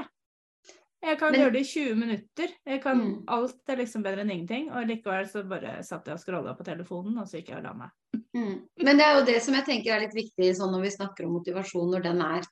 Jeg 1.03 1.17
kan 1.19 1.33
Men- 1.33 1.41
gjøre 1.41 1.53
det 1.53 1.61
i 1.61 1.71
20 1.71 1.95
minutter. 1.97 2.49
Jeg 2.67 2.83
kan, 2.83 2.99
Mm. 3.01 3.25
Alt 3.29 3.69
er 3.69 3.77
liksom 3.77 4.03
bedre 4.03 4.21
enn 4.21 4.31
ingenting. 4.31 4.71
Og 4.71 4.87
likevel 4.87 5.25
så 5.27 5.49
bare 5.49 5.83
satt 5.83 6.05
jeg 6.05 6.13
og 6.15 6.21
scrolla 6.21 6.55
på 6.55 6.65
telefonen, 6.65 7.17
og 7.19 7.27
så 7.27 7.39
gikk 7.41 7.49
jeg 7.49 7.57
og 7.57 7.63
la 7.65 7.73
meg. 7.73 7.91
Mm. 8.37 8.69
Men 8.85 8.97
det 8.99 9.07
er 9.07 9.19
jo 9.19 9.25
det 9.25 9.43
som 9.43 9.55
jeg 9.55 9.65
tenker 9.65 9.95
er 9.97 10.01
litt 10.01 10.15
viktig 10.15 10.55
sånn 10.55 10.71
når 10.73 10.83
vi 10.83 10.91
snakker 10.91 11.25
om 11.25 11.33
motivasjon, 11.33 11.91
når 11.91 12.03
den 12.03 12.21
er 12.21 12.43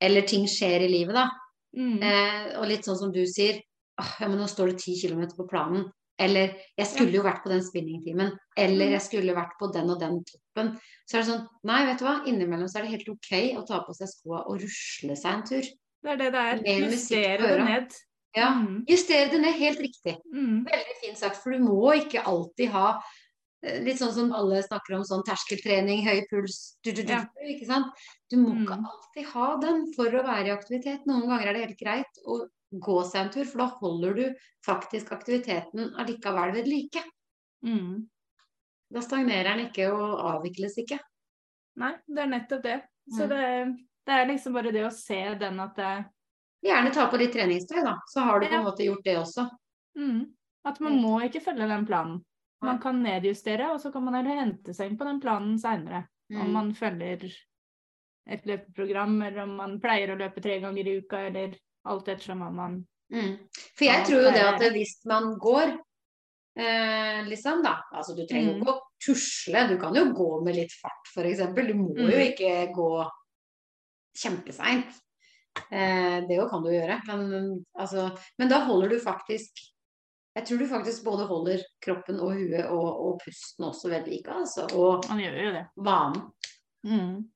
Eller 0.00 0.22
ting 0.22 0.44
skjer 0.44 0.82
i 0.82 0.88
livet, 0.88 1.14
da. 1.14 1.30
Mm. 1.74 2.02
Eh, 2.02 2.58
og 2.58 2.66
litt 2.66 2.82
sånn 2.84 2.98
som 2.98 3.12
du 3.12 3.24
sier, 3.24 3.62
Ah, 3.96 4.16
ja, 4.20 4.26
men 4.28 4.38
nå 4.38 4.44
står 4.48 4.70
det 4.72 4.78
ti 4.80 4.96
kilometer 5.00 5.36
på 5.36 5.48
planen. 5.48 5.88
Eller 6.18 6.54
jeg 6.78 6.86
skulle 6.86 7.12
jo 7.16 7.22
vært 7.24 7.42
på 7.42 7.50
den 7.50 7.60
spinningtimen. 7.62 8.32
Eller 8.56 8.86
Mm. 8.86 8.92
jeg 8.92 9.00
skulle 9.02 9.34
vært 9.34 9.56
på 9.58 9.72
den 9.72 9.90
og 9.90 9.98
den 9.98 10.24
toppen. 10.24 10.78
Så 11.08 11.16
er 11.18 11.22
det 11.22 11.28
sånn, 11.30 11.48
nei, 11.64 11.84
vet 11.86 11.98
du 11.98 12.04
hva, 12.04 12.24
innimellom 12.26 12.68
så 12.68 12.78
er 12.78 12.82
det 12.82 12.90
helt 12.92 13.08
ok 13.08 13.32
å 13.58 13.66
ta 13.66 13.80
på 13.84 13.94
seg 13.94 14.08
skoa 14.08 14.44
og 14.46 14.60
rusle 14.62 15.16
seg 15.16 15.32
en 15.34 15.42
tur. 15.42 15.62
Det 16.04 16.10
er 16.12 16.16
det 16.16 16.32
det 16.32 16.40
er. 16.40 16.88
Justere 16.90 17.38
det 17.38 17.64
ned. 17.64 17.92
Ja, 18.36 18.50
Mm. 18.54 18.84
justere 18.86 19.30
det 19.30 19.40
ned, 19.40 19.54
helt 19.54 19.78
riktig. 19.78 20.16
Mm. 20.32 20.64
Veldig 20.66 20.96
fint 21.02 21.18
sagt, 21.18 21.36
for 21.42 21.50
du 21.50 21.58
må 21.58 21.92
ikke 21.94 22.22
alltid 22.24 22.68
ha 22.70 23.00
eh, 23.66 23.78
Litt 23.82 23.96
sånn 23.96 24.12
som 24.12 24.30
alle 24.32 24.62
snakker 24.62 24.94
om 24.94 25.02
sånn 25.04 25.24
terskeltrening, 25.24 26.04
høy 26.04 26.26
puls, 26.28 26.76
du, 26.84 26.92
du, 26.92 27.02
du, 27.02 27.12
Ja. 27.14 27.24
ikke 27.42 27.64
sant. 27.66 27.86
Du 28.28 28.36
må 28.36 28.50
ikke 28.52 28.76
Mm. 28.76 28.84
alltid 28.84 29.24
ha 29.32 29.56
den 29.56 29.92
for 29.94 30.04
å 30.10 30.22
være 30.22 30.46
i 30.48 30.50
aktivitet. 30.50 31.06
Noen 31.06 31.22
ganger 31.26 31.46
er 31.48 31.52
det 31.54 31.68
helt 31.68 31.78
greit 31.78 32.18
å 32.26 32.46
gå 32.80 33.04
seg 33.06 33.20
en 33.26 33.30
tur, 33.34 33.44
for 33.44 33.58
da 33.58 33.66
holder 33.80 34.14
du 34.14 34.24
faktisk 34.66 35.12
aktiviteten 35.12 35.94
allikevel 36.00 36.52
ved 36.56 36.68
like. 36.68 37.02
Mm. 37.64 38.08
Da 38.94 39.00
stagnerer 39.02 39.54
den 39.56 39.66
ikke 39.68 39.88
og 39.92 40.20
avvikles 40.34 40.76
ikke. 40.82 40.98
Nei, 41.80 41.94
det 42.06 42.22
er 42.22 42.26
nettopp 42.30 42.62
det. 42.62 42.80
Så 43.10 43.24
Mm. 43.26 43.28
det, 43.28 43.86
det 44.06 44.12
er 44.14 44.26
liksom 44.26 44.52
bare 44.54 44.72
det 44.72 44.84
å 44.86 44.92
se 44.92 45.34
den 45.34 45.60
at 45.60 45.74
det 45.76 46.04
Gjerne 46.64 46.90
ta 46.94 47.10
på 47.10 47.18
litt 47.20 47.32
treningstøy, 47.34 47.82
da. 47.84 47.98
Så 48.08 48.20
har 48.24 48.40
du 48.40 48.46
på 48.46 48.52
en 48.54 48.62
Ja. 48.64 48.70
måte 48.70 48.84
gjort 48.86 49.04
det 49.04 49.16
også. 49.18 49.50
mm, 49.98 50.32
At 50.64 50.80
man 50.80 50.94
må 51.02 51.20
ikke 51.20 51.42
følge 51.44 51.68
den 51.68 51.84
planen. 51.86 52.24
Man 52.62 52.78
kan 52.80 53.02
nedjustere, 53.02 53.70
og 53.74 53.80
så 53.80 53.92
kan 53.92 54.02
man 54.04 54.14
heller 54.14 54.40
hente 54.40 54.72
seg 54.72 54.90
inn 54.90 54.96
på 54.96 55.04
den 55.04 55.20
planen 55.20 55.58
seinere. 55.58 56.08
Om 56.30 56.46
Mm. 56.46 56.52
man 56.52 56.72
følger 56.72 57.30
et 58.26 58.46
løpeprogram, 58.46 59.22
eller 59.26 59.42
om 59.42 59.56
man 59.56 59.78
pleier 59.80 60.08
å 60.08 60.16
løpe 60.18 60.40
tre 60.40 60.58
ganger 60.60 60.86
i 60.88 60.96
uka, 61.02 61.18
eller 61.26 61.54
alt 61.86 62.08
ettersom 62.08 62.40
hva 62.44 62.52
man 62.54 62.84
Mm. 63.12 63.34
For 63.76 63.84
jeg 63.84 64.06
tror 64.06 64.22
jo 64.24 64.30
det 64.32 64.42
at 64.42 64.62
hvis 64.72 64.94
man 65.06 65.34
går, 65.38 65.74
eh, 66.58 67.20
liksom, 67.28 67.62
da 67.62 67.74
Altså 67.92 68.16
du 68.16 68.24
trenger 68.26 68.48
jo 68.48 68.54
Mm. 68.54 68.62
ikke 68.62 68.72
å 68.72 68.80
tusle, 69.04 69.68
du 69.68 69.76
kan 69.78 69.94
jo 69.94 70.04
gå 70.16 70.42
med 70.44 70.56
litt 70.56 70.72
fart, 70.72 71.04
f.eks. 71.14 71.38
Du 71.54 71.74
må 71.74 71.94
jo 71.94 72.06
Mm. 72.08 72.32
ikke 72.32 72.72
gå 72.74 73.10
kjempeseint. 74.16 74.90
Eh, 75.70 76.20
det 76.26 76.34
jo 76.40 76.48
kan 76.50 76.62
du 76.64 76.70
gjøre, 76.70 77.00
men 77.06 77.64
altså 77.78 78.08
Men 78.38 78.48
da 78.48 78.64
holder 78.64 78.88
du 78.88 78.98
faktisk 78.98 79.52
Jeg 80.36 80.46
tror 80.46 80.58
du 80.58 80.66
faktisk 80.66 81.04
både 81.04 81.28
holder 81.28 81.62
kroppen 81.84 82.18
og 82.18 82.32
huet 82.34 82.64
og, 82.66 82.88
og 83.06 83.20
pusten 83.22 83.64
også 83.68 83.88
ved 83.90 84.08
like, 84.08 84.26
altså. 84.26 84.64
Og 84.74 85.04
Man 85.08 85.18
gjør 85.20 85.44
jo 85.44 85.52
det. 85.52 85.66
vanen. 85.76 86.32
Mm. 86.84 87.28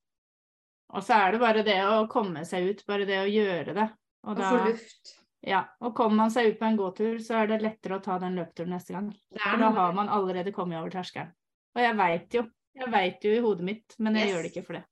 Og 0.91 1.03
så 1.05 1.15
er 1.15 1.31
det 1.33 1.41
bare 1.41 1.63
det 1.63 1.77
å 1.85 2.09
komme 2.11 2.43
seg 2.45 2.67
ut, 2.73 2.83
bare 2.89 3.07
det 3.07 3.21
å 3.23 3.31
gjøre 3.31 3.75
det. 3.77 3.87
Og 4.25 4.31
Og 4.35 4.37
da, 4.41 4.51
få 4.51 4.65
luft. 4.69 5.15
ja, 5.47 5.65
og 5.81 5.95
kommer 5.97 6.17
man 6.17 6.31
seg 6.31 6.51
ut 6.53 6.59
på 6.59 6.67
en 6.67 6.77
gåtur, 6.77 7.19
så 7.23 7.43
er 7.43 7.47
det 7.53 7.61
lettere 7.63 7.99
å 7.99 8.03
ta 8.03 8.19
den 8.19 8.35
løpeturen 8.37 8.71
neste 8.75 8.93
gang. 8.97 9.13
For 9.39 9.57
da 9.63 9.71
har 9.71 9.93
man 9.95 10.09
allerede 10.09 10.53
kommet 10.53 10.79
over 10.81 10.91
terskelen. 10.91 11.31
Og 11.77 11.83
jeg 11.83 11.97
veit 11.97 12.35
jo. 12.35 12.43
Jeg 12.79 12.91
veit 12.93 13.25
jo 13.25 13.31
i 13.35 13.41
hodet 13.43 13.65
mitt, 13.65 13.95
men 13.99 14.15
jeg 14.15 14.29
Yes. 14.29 14.35
gjør 14.35 14.43
det 14.43 14.53
ikke 14.57 14.67
for 14.67 14.73
det. 14.75 14.85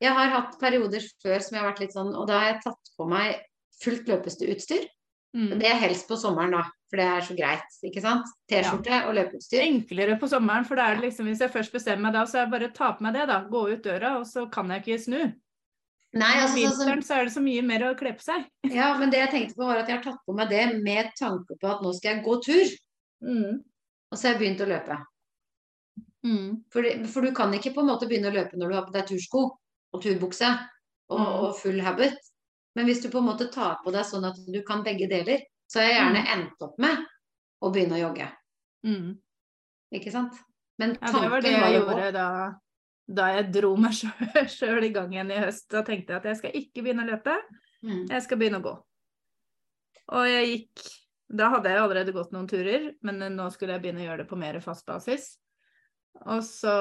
Jeg 0.00 0.12
har 0.12 0.28
hatt 0.28 0.58
perioder 0.60 1.00
før 1.22 1.38
som 1.40 1.54
jeg 1.56 1.62
har 1.62 1.72
vært 1.72 1.80
litt 1.80 1.92
sånn, 1.94 2.14
og 2.14 2.26
da 2.26 2.38
har 2.38 2.52
jeg 2.52 2.62
tatt 2.64 2.90
på 2.98 3.06
meg 3.08 3.40
fullt 3.82 4.06
løpeutstyr. 4.08 4.86
Mm. 5.34 5.58
Det 5.58 5.66
er 5.66 5.78
helst 5.82 6.06
på 6.08 6.14
sommeren, 6.16 6.52
da, 6.52 6.62
for 6.90 6.96
det 6.96 7.06
er 7.06 7.20
så 7.26 7.34
greit. 7.36 7.78
ikke 7.82 8.00
sant? 8.02 8.26
T-skjorte 8.48 9.00
og 9.08 9.14
løpeutstyr. 9.16 9.62
Enklere 9.66 10.18
på 10.20 10.28
sommeren, 10.30 10.64
for 10.64 10.76
det 10.76 10.84
er 10.84 11.00
liksom, 11.02 11.26
hvis 11.26 11.40
jeg 11.40 11.50
først 11.50 11.72
bestemmer 11.72 12.02
meg 12.06 12.12
da, 12.12 12.22
så 12.24 12.38
er 12.38 12.44
det 12.46 12.52
bare 12.52 12.68
å 12.70 12.74
ta 12.74 12.92
på 12.92 13.02
meg 13.02 13.14
det, 13.14 13.26
da. 13.26 13.40
Gå 13.50 13.62
ut 13.72 13.82
døra, 13.82 14.18
og 14.20 14.26
så 14.26 14.46
kan 14.50 14.68
jeg 14.70 14.82
ikke 14.84 15.00
snu. 15.02 15.32
Nei, 16.14 16.34
altså, 16.38 16.54
sånn 16.54 16.78
Vinteren 16.78 17.02
så 17.02 17.14
er 17.18 17.28
det 17.28 17.32
så 17.34 17.42
mye 17.42 17.62
mer 17.66 17.84
å 17.88 17.94
kle 17.98 18.12
på 18.14 18.22
seg. 18.22 18.44
ja, 18.78 18.92
men 19.00 19.10
det 19.10 19.18
jeg 19.22 19.32
tenkte 19.32 19.58
på 19.58 19.66
var 19.66 19.80
at 19.82 19.88
jeg 19.90 19.98
har 19.98 20.04
tatt 20.04 20.20
på 20.26 20.36
meg 20.36 20.52
det 20.52 20.64
med 20.84 21.10
tanke 21.18 21.56
på 21.58 21.70
at 21.70 21.82
nå 21.82 21.90
skal 21.96 22.14
jeg 22.14 22.24
gå 22.26 22.36
tur. 22.44 22.74
Og 24.12 24.14
så 24.18 24.28
har 24.28 24.34
jeg 24.36 24.42
begynt 24.44 24.62
å 24.62 24.68
løpe. 24.70 25.00
Mm. 26.24 26.50
For, 26.72 26.86
for 27.12 27.26
du 27.26 27.34
kan 27.36 27.52
ikke 27.56 27.74
på 27.74 27.82
en 27.82 27.90
måte 27.90 28.06
begynne 28.08 28.30
å 28.30 28.36
løpe 28.36 28.56
når 28.56 28.70
du 28.70 28.76
har 28.78 28.86
på 28.86 28.94
deg 28.94 29.08
tursko 29.10 29.42
og 29.94 30.02
turbukse 30.04 30.48
og, 30.52 31.18
Mm. 31.20 31.26
og 31.44 31.50
full 31.60 31.80
habit. 31.84 32.16
Men 32.74 32.86
hvis 32.88 33.02
du 33.02 33.10
på 33.12 33.20
en 33.20 33.28
måte 33.28 33.50
tar 33.52 33.76
på 33.84 33.92
deg 33.94 34.06
sånn 34.08 34.24
at 34.26 34.38
du 34.48 34.62
kan 34.66 34.80
begge 34.86 35.06
deler, 35.10 35.42
så 35.68 35.82
har 35.82 35.90
jeg 35.90 35.98
gjerne 35.98 36.22
endt 36.32 36.64
opp 36.64 36.78
med 36.80 37.02
å 37.62 37.70
begynne 37.74 37.98
å 37.98 38.00
jogge. 38.06 38.30
Mm. 38.86 39.12
Ikke 39.94 40.10
sant? 40.14 40.38
Men 40.80 40.96
Ja, 40.96 41.12
det 41.12 41.30
var 41.30 41.44
det 41.44 41.52
jeg 41.52 41.60
var 41.60 41.74
gjorde 41.76 42.08
da, 42.16 42.28
da 43.06 43.26
jeg 43.34 43.50
dro 43.52 43.74
meg 43.76 43.92
sjøl 44.56 44.84
i 44.86 44.92
gang 44.94 45.12
igjen 45.12 45.30
i 45.34 45.40
høst. 45.44 45.66
Da 45.70 45.82
tenkte 45.84 46.12
jeg 46.14 46.20
at 46.22 46.24
jeg 46.30 46.36
skal 46.40 46.54
ikke 46.60 46.82
begynne 46.86 47.04
å 47.06 47.10
løpe, 47.14 47.38
Mm. 47.84 48.06
jeg 48.08 48.22
skal 48.24 48.38
begynne 48.40 48.62
å 48.62 48.64
gå. 48.64 48.70
Og 50.16 50.22
jeg 50.24 50.46
gikk 50.48 50.84
Da 51.36 51.50
hadde 51.52 51.68
jeg 51.68 51.80
allerede 51.82 52.12
gått 52.16 52.30
noen 52.32 52.46
turer, 52.48 52.94
men 53.02 53.18
nå 53.36 53.50
skulle 53.52 53.72
jeg 53.74 53.82
begynne 53.82 54.00
å 54.00 54.06
gjøre 54.06 54.22
det 54.22 54.28
på 54.30 54.36
mer 54.40 54.56
fast 54.60 54.86
basis. 54.86 55.38
Og 56.24 56.40
så 56.44 56.72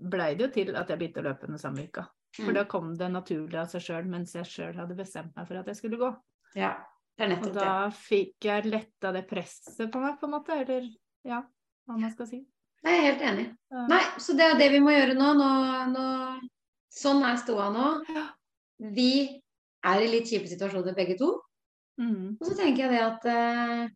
blei 0.00 0.34
det 0.36 0.44
jo 0.46 0.52
til 0.54 0.76
at 0.76 0.90
jeg 0.92 0.98
begynte 1.00 1.22
å 1.22 1.26
løpe 1.28 1.48
den 1.48 1.60
samme 1.60 1.84
uka. 1.88 2.04
For 2.36 2.50
Mm. 2.52 2.54
da 2.54 2.64
kom 2.64 2.94
det 2.96 3.08
naturlig 3.12 3.54
av 3.56 3.68
seg 3.68 3.80
sjøl, 3.80 4.04
mens 4.12 4.34
jeg 4.34 4.44
sjøl 4.44 4.74
hadde 4.76 4.96
bestemt 4.96 5.34
meg 5.36 5.46
for 5.48 5.56
at 5.56 5.66
jeg 5.66 5.76
skulle 5.76 5.96
gå. 5.96 6.10
Ja, 6.54 6.74
det 7.16 7.24
er 7.24 7.28
nettopp 7.32 7.54
det. 7.54 7.62
Og 7.62 7.64
da 7.64 7.90
fikk 7.90 8.34
jeg 8.44 8.64
letta 8.66 9.12
det 9.12 9.26
presset 9.28 9.90
på 9.90 10.00
meg, 10.00 10.18
på 10.20 10.24
en 10.28 10.30
måte. 10.36 10.50
Eller 10.60 10.88
ja, 11.24 11.40
hva 11.86 11.98
man 11.98 12.10
skal 12.12 12.26
si. 12.26 12.46
Jeg 12.84 12.98
er 12.98 13.04
helt 13.08 13.22
enig. 13.24 13.46
Ja. 13.72 13.86
Nei, 13.90 14.02
så 14.22 14.36
det 14.38 14.46
er 14.46 14.58
det 14.60 14.68
vi 14.74 14.80
må 14.84 14.92
gjøre 14.94 15.16
nå. 15.18 15.32
nå, 15.38 15.48
nå 15.90 16.04
sånn 16.96 17.24
er 17.26 17.38
ståa 17.40 17.70
nå. 17.74 17.88
Vi 18.94 19.10
er 19.86 20.02
i 20.02 20.08
litt 20.10 20.28
kjipe 20.30 20.48
situasjoner 20.50 20.94
begge 20.96 21.16
to. 21.20 21.32
Mm. 22.00 22.36
Og 22.36 22.44
så 22.46 22.54
tenker 22.58 22.86
jeg 22.86 22.92
det 22.94 23.02
at 23.02 23.26
eh, 23.32 23.86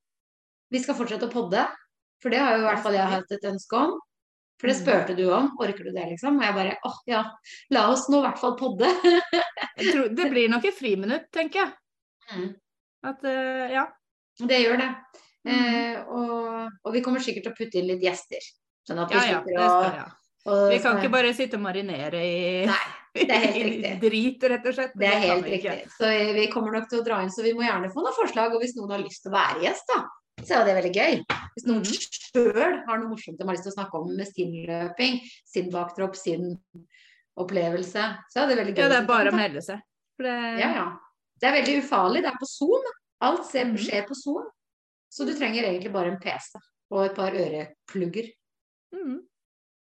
vi 0.72 0.80
skal 0.82 0.96
fortsette 0.98 1.28
å 1.28 1.32
podde. 1.32 1.66
For 2.20 2.32
det 2.32 2.40
har 2.42 2.56
jo 2.56 2.64
i 2.64 2.68
hvert 2.68 2.82
fall 2.84 2.96
jeg 2.96 3.12
hatt 3.14 3.34
et 3.36 3.46
ønske 3.48 3.78
om. 3.78 3.98
For 4.60 4.68
det 4.68 4.76
Mm. 4.76 4.80
spurte 4.82 5.16
du 5.16 5.22
om. 5.32 5.46
Orker 5.58 5.84
du 5.86 5.92
det, 5.94 6.04
liksom? 6.10 6.36
Og 6.36 6.44
jeg 6.44 6.54
bare 6.54 6.76
åh 6.84 6.96
ja, 7.08 7.22
la 7.72 7.86
oss 7.92 8.08
nå 8.12 8.18
i 8.20 8.26
hvert 8.26 8.40
fall 8.42 8.56
podde. 8.60 8.90
Tror, 9.80 10.10
det 10.12 10.26
blir 10.30 10.50
nok 10.52 10.66
et 10.68 10.76
friminutt, 10.76 11.30
tenker 11.32 11.62
jeg. 11.62 11.72
Mm. 12.34 12.50
At, 13.08 13.24
uh, 13.24 13.66
ja. 13.72 13.86
Det 14.36 14.58
gjør 14.60 14.76
det. 14.82 14.88
Mm. 15.48 15.52
Eh, 15.54 15.96
og, 16.12 16.68
og 16.84 16.92
vi 16.92 17.00
kommer 17.00 17.22
sikkert 17.24 17.46
til 17.46 17.54
å 17.54 17.56
putte 17.56 17.80
inn 17.80 17.88
litt 17.88 18.04
gjester. 18.04 18.44
Sånn 18.90 18.98
at 19.04 19.12
vi 19.12 19.14
ja, 19.14 19.22
ja, 19.22 19.40
slipper 19.40 19.54
det 19.54 19.60
å 19.60 19.68
skal 19.70 20.70
Vi 20.70 20.78
kan 20.82 20.96
så- 20.96 20.98
ikke 21.02 21.12
bare 21.12 21.34
sitte 21.36 21.54
og 21.54 21.62
marinere 21.62 22.20
i, 22.26 22.66
Nei, 22.66 22.86
det 23.14 23.30
er 23.30 23.44
helt 23.46 23.56
i 23.60 23.70
riktig. 23.70 24.00
drit, 24.02 24.46
rett 24.50 24.66
og 24.66 24.74
slett. 24.74 24.94
Det 24.98 25.06
er 25.06 25.20
helt 25.28 25.44
det 25.44 25.52
riktig. 25.58 25.90
Så 25.96 26.10
vi 26.34 26.46
kommer 26.50 26.72
nok 26.72 26.88
til 26.90 27.00
å 27.00 27.04
dra 27.06 27.20
inn, 27.22 27.30
så 27.30 27.42
vi 27.46 27.52
må 27.54 27.62
gjerne 27.62 27.90
få 27.92 28.02
noen 28.02 28.16
forslag. 28.16 28.54
Og 28.56 28.60
hvis 28.64 28.74
noen 28.76 28.90
har 28.96 29.04
lyst 29.04 29.22
til 29.22 29.30
å 29.30 29.36
være 29.36 29.62
gjest, 29.62 29.86
da, 29.94 30.00
så 30.42 30.56
er 30.60 30.64
det 30.64 30.74
veldig 30.80 30.94
gøy. 30.96 31.24
Hvis 31.54 31.66
noen 31.68 31.82
Mhm. 31.84 32.00
sjøl 32.00 32.84
har 32.88 32.98
noe 32.98 33.08
morsomt 33.12 33.38
de 33.38 33.44
har 33.46 33.54
lyst 33.54 33.62
til 33.68 33.72
å 33.72 33.78
snakke 33.78 33.94
om 34.00 34.16
med 34.16 34.26
sin 34.26 34.52
løping, 34.66 35.20
sin 35.46 35.70
baktropp, 35.70 36.16
sin 36.16 36.58
opplevelse, 37.38 38.02
så 38.32 38.42
er 38.42 38.48
det 38.50 38.58
veldig 38.58 38.74
gøy. 38.74 38.82
Ja, 38.82 38.88
det 38.88 38.98
er 39.02 39.06
bare 39.06 39.30
å 39.30 39.36
melde 39.36 39.62
seg. 39.64 39.80
Det, 40.18 40.34
Ja, 40.60 40.72
ja. 40.74 40.88
Det 41.40 41.48
er 41.48 41.54
veldig 41.62 41.76
ufarlig. 41.82 42.22
Det 42.24 42.32
er 42.32 42.40
på 42.40 42.48
Zoom. 42.48 42.82
Alt 43.22 43.46
Mhm. 43.54 43.76
skjer 43.78 44.06
på 44.08 44.14
Zoom. 44.16 44.44
Så 45.10 45.26
du 45.26 45.32
trenger 45.34 45.64
egentlig 45.64 45.92
bare 45.92 46.08
en 46.12 46.18
PC 46.18 46.58
og 46.90 47.04
et 47.06 47.14
par 47.14 47.30
øreplugger. 47.32 48.30
Mm. 48.94 49.18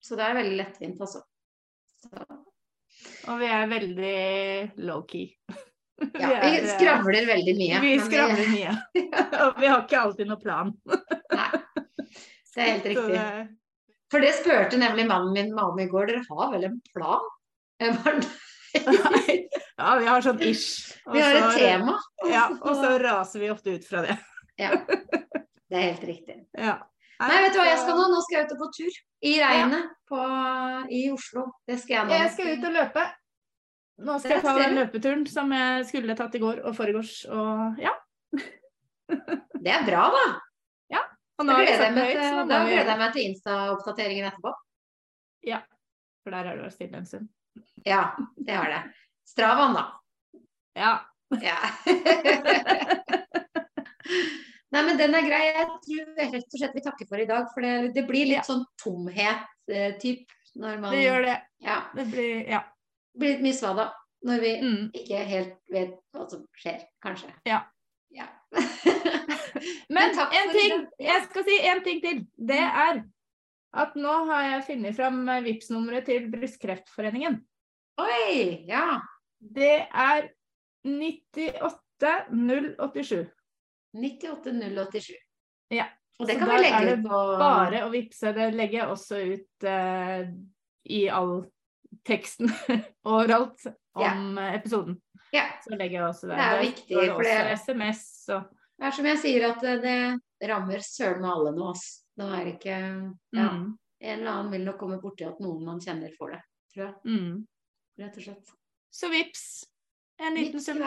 Så 0.03 0.17
det 0.19 0.25
er 0.27 0.37
veldig 0.39 0.57
lettvint, 0.59 1.01
altså. 1.01 1.23
Så, 2.03 2.25
Og 3.31 3.39
vi 3.39 3.47
er 3.47 3.69
veldig 3.71 4.15
low-key. 4.83 5.27
ja, 6.19 6.27
vi 6.27 6.33
er, 6.33 6.47
eh, 6.59 6.69
skravler 6.75 7.27
veldig 7.29 7.55
mye. 7.59 7.81
Vi 7.83 7.93
skravler 8.03 8.51
mye. 8.51 8.77
Og 9.47 9.59
vi 9.61 9.69
har 9.71 9.83
ikke 9.85 10.01
alltid 10.01 10.29
noe 10.29 10.41
plan. 10.41 10.73
Nei, 11.33 11.49
det 12.53 12.63
er 12.65 12.71
helt 12.73 12.89
riktig. 12.91 13.19
For 14.13 14.21
det 14.21 14.33
spurte 14.37 14.77
nemlig 14.77 15.07
mannen 15.09 15.33
min 15.33 15.53
meg 15.55 15.71
om 15.71 15.79
i 15.81 15.87
går. 15.89 16.11
Dere 16.11 16.25
har 16.27 16.51
vel 16.53 16.67
en 16.69 16.81
plan? 16.93 17.31
Jeg 17.81 17.95
bare, 18.03 18.19
Nei. 18.73 19.37
Ja, 19.77 19.95
vi 19.99 20.05
har 20.07 20.21
sånn 20.25 20.41
ish. 20.45 20.93
Og 21.07 21.15
Vi 21.15 21.21
har 21.21 21.35
et 21.37 21.43
så- 21.43 21.59
tema. 21.59 21.97
Ja, 22.29 22.47
og 22.61 22.75
så 22.77 22.93
raser 23.01 23.41
vi 23.41 23.49
ofte 23.53 23.73
ut 23.75 23.85
fra 23.85 24.01
det. 24.05 24.17
Ja, 24.57 24.69
det 24.85 25.77
er 25.77 25.85
helt 25.91 26.03
riktig. 26.03 26.35
Ja. 26.57 26.77
Nei, 27.23 27.41
vet 27.45 27.53
du 27.55 27.59
hva 27.61 27.65
jeg 27.69 27.81
skal 27.81 27.97
nå? 27.97 28.05
Nå 28.11 28.21
skal 28.25 28.37
jeg 28.37 28.45
ut 28.45 28.53
og 28.55 28.61
på 28.61 28.69
tur. 28.77 28.95
I 29.23 29.33
regnet 29.39 29.91
på, 30.09 30.21
i 30.91 31.01
Oslo. 31.13 31.45
Det 31.69 31.77
skal 31.79 31.95
jeg 31.95 32.07
nå. 32.09 32.15
Jeg 32.17 32.31
skal 32.33 32.49
ut 32.51 32.65
og 32.67 32.73
løpe. 32.75 33.03
Nå 34.03 34.15
skal 34.19 34.33
jeg 34.35 34.43
ta 34.43 34.55
den 34.57 34.75
løpeturen 34.79 35.23
som 35.29 35.53
jeg 35.55 35.85
skulle 35.87 36.17
tatt 36.19 36.35
i 36.35 36.41
går 36.43 36.63
og 36.67 36.75
foregårs. 36.75 37.13
Og 37.31 37.83
ja. 37.83 37.93
Det 39.63 39.71
er 39.71 39.85
bra, 39.87 40.07
da. 40.15 40.25
Ja. 40.97 41.03
Og 41.39 41.47
nå 41.47 41.55
gleder 41.61 41.85
jeg 41.87 41.95
meg 41.95 42.11
til, 42.11 42.41
da 42.49 42.59
gleder 42.67 42.91
jeg 42.91 43.01
meg 43.03 43.15
til 43.15 43.29
Insta-oppdateringen 43.29 44.29
etterpå. 44.31 44.53
Ja. 45.47 45.61
For 46.23 46.35
der 46.35 46.49
har 46.49 46.57
du 46.57 46.65
vært 46.65 46.75
stille 46.75 46.99
en 46.99 47.07
stund. 47.07 47.31
Ja, 47.87 48.03
det 48.35 48.57
har 48.57 48.71
det. 48.71 48.81
Stravaen, 49.27 49.77
da. 49.77 49.85
Ja. 50.75 50.93
Ja. 51.43 51.59
Nei, 54.73 54.81
men 54.87 54.97
den 54.97 55.13
er 55.13 55.21
grei. 55.27 55.41
Jeg 55.53 55.67
tror 55.85 56.05
rett 56.17 56.53
og 56.53 56.59
slett 56.59 56.75
vi 56.77 56.81
takker 56.85 57.07
for 57.09 57.21
i 57.21 57.27
dag. 57.29 57.43
For 57.53 57.61
det, 57.65 57.73
det 57.93 58.03
blir 58.09 58.25
litt 58.31 58.45
sånn 58.47 58.63
tomhet-typ 58.81 60.31
når 60.61 60.79
man 60.81 60.91
Det 60.95 61.03
gjør 61.03 61.21
det. 61.27 61.35
Ja. 61.65 61.77
Det 61.95 62.05
blir 62.11 62.47
Ja. 62.49 62.61
Blir 63.13 63.29
litt 63.35 63.43
mye 63.45 63.53
svada 63.53 63.91
når 64.25 64.39
vi 64.41 64.51
Mm. 64.63 64.89
ikke 64.97 65.17
helt 65.29 65.57
vet 65.69 65.91
hva 66.15 66.23
som 66.29 66.41
skjer, 66.57 66.79
kanskje. 67.03 67.29
Ja. 67.45 67.59
Ja. 68.13 68.25
Men 69.93 70.13
takk 70.15 70.33
en 70.33 70.49
ting, 70.53 70.87
jeg 70.99 71.23
skal 71.27 71.43
si 71.45 71.57
en 71.69 71.83
ting 71.83 72.01
til. 72.01 72.25
Det 72.37 72.57
er 72.59 73.03
at 73.73 73.95
nå 73.95 74.25
har 74.29 74.43
jeg 74.49 74.63
funnet 74.67 74.95
fram 74.95 75.25
vips 75.45 75.69
nummeret 75.73 76.05
til 76.05 76.31
Brystkreftforeningen. 76.31 77.39
Oi! 78.01 78.65
Ja. 78.67 78.99
Det 79.39 79.87
er 79.93 80.29
98087. 80.85 83.27
98087. 83.93 85.13
Ja. 85.73 85.85
Og 86.19 86.27
det 86.29 86.37
kan 86.37 86.49
vi 86.49 86.55
er 86.55 86.61
legge 86.61 86.81
det 86.85 86.97
ut 86.99 87.07
på 87.09 87.19
Bare 87.41 87.83
å 87.85 87.91
vippse. 87.93 88.33
Det 88.35 88.49
legger 88.53 88.79
jeg 88.83 88.89
også 88.93 89.19
ut 89.33 89.65
uh, 89.65 90.25
i 90.93 91.01
all 91.09 91.33
teksten 92.05 92.51
overalt 93.09 93.65
om 93.97 94.37
ja. 94.37 94.49
episoden. 94.57 94.99
Ja. 95.33 95.47
Så 95.63 95.75
legger 95.77 95.99
jeg 95.99 96.07
også 96.09 96.29
der. 96.29 96.35
Det 96.37 96.43
er 96.45 96.55
Der 96.57 96.63
viktig, 96.67 96.97
det 96.97 97.07
for 97.13 97.23
det- 97.23 97.37
også 97.39 97.63
SMS 97.63 98.03
og 98.35 98.51
Det 98.77 98.87
er 98.87 98.91
som 98.97 99.05
jeg 99.05 99.19
sier, 99.21 99.43
at 99.51 99.63
eh, 99.63 99.77
det 100.41 100.49
rammer 100.49 100.81
søren 100.83 101.21
meg 101.21 101.31
alle 101.31 101.51
nå. 101.55 101.69
ass. 101.71 101.85
Da 102.17 102.27
er 102.37 102.45
det 102.45 102.53
ikke 102.57 102.77
Ja. 103.33 103.49
Mm. 103.53 103.77
En 104.03 104.19
eller 104.19 104.31
annen 104.31 104.51
vil 104.51 104.65
nok 104.65 104.77
komme 104.81 104.97
borti 104.99 105.23
at 105.23 105.39
noen 105.39 105.63
man 105.63 105.79
kjenner 105.79 106.11
får 106.17 106.33
det, 106.33 106.39
tror 106.73 106.83
jeg. 106.83 106.95
Mm. 107.07 107.37
Rett 108.01 108.17
og 108.17 108.23
slett. 108.25 108.49
Så 108.91 109.09
vips. 109.09 109.45
En 110.19 110.35
liten 110.35 110.59
sum. 110.61 110.81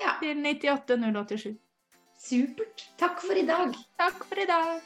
Ja, 0.00 0.14
til 0.22 0.38
98087. 0.40 1.58
supert. 2.24 2.88
Takk 2.96 3.20
for 3.20 3.36
i 3.36 3.46
dag. 3.46 3.76
Takk 3.96 4.24
for 4.24 4.40
i 4.40 4.46
dag. 4.46 4.80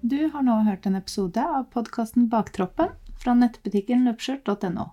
Du 0.00 0.28
har 0.30 0.42
nå 0.46 0.60
hørt 0.62 0.86
en 0.86 0.94
episode 0.94 1.42
av 1.42 1.64
podkasten 1.72 2.28
Baktroppen 2.30 2.92
fra 3.26 3.34
nettbutikken 3.34 4.04
løpskjørt.no 4.06 4.84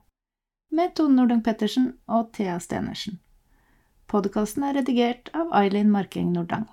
med 0.73 0.95
Tone 0.97 1.13
Nordung 1.19 1.43
Pettersen 1.45 2.01
og 2.09 2.31
Thea 2.33 2.57
Stenersen. 2.57 3.21
Podkasten 4.09 4.65
er 4.65 4.73
redigert 4.79 5.29
av 5.37 5.53
Ailin 5.53 5.93
Marking 5.93 6.33
Nordang. 6.33 6.65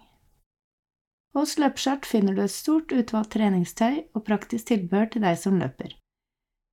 Hos 1.36 1.60
Løpskjørt 1.60 2.08
finner 2.08 2.32
du 2.34 2.40
et 2.46 2.54
stort 2.54 2.88
utvalg 2.96 3.28
treningstøy 3.34 4.08
og 4.16 4.24
praktisk 4.24 4.72
tilbehør 4.72 5.12
til 5.12 5.20
deg 5.26 5.36
som 5.42 5.60
løper. 5.60 5.90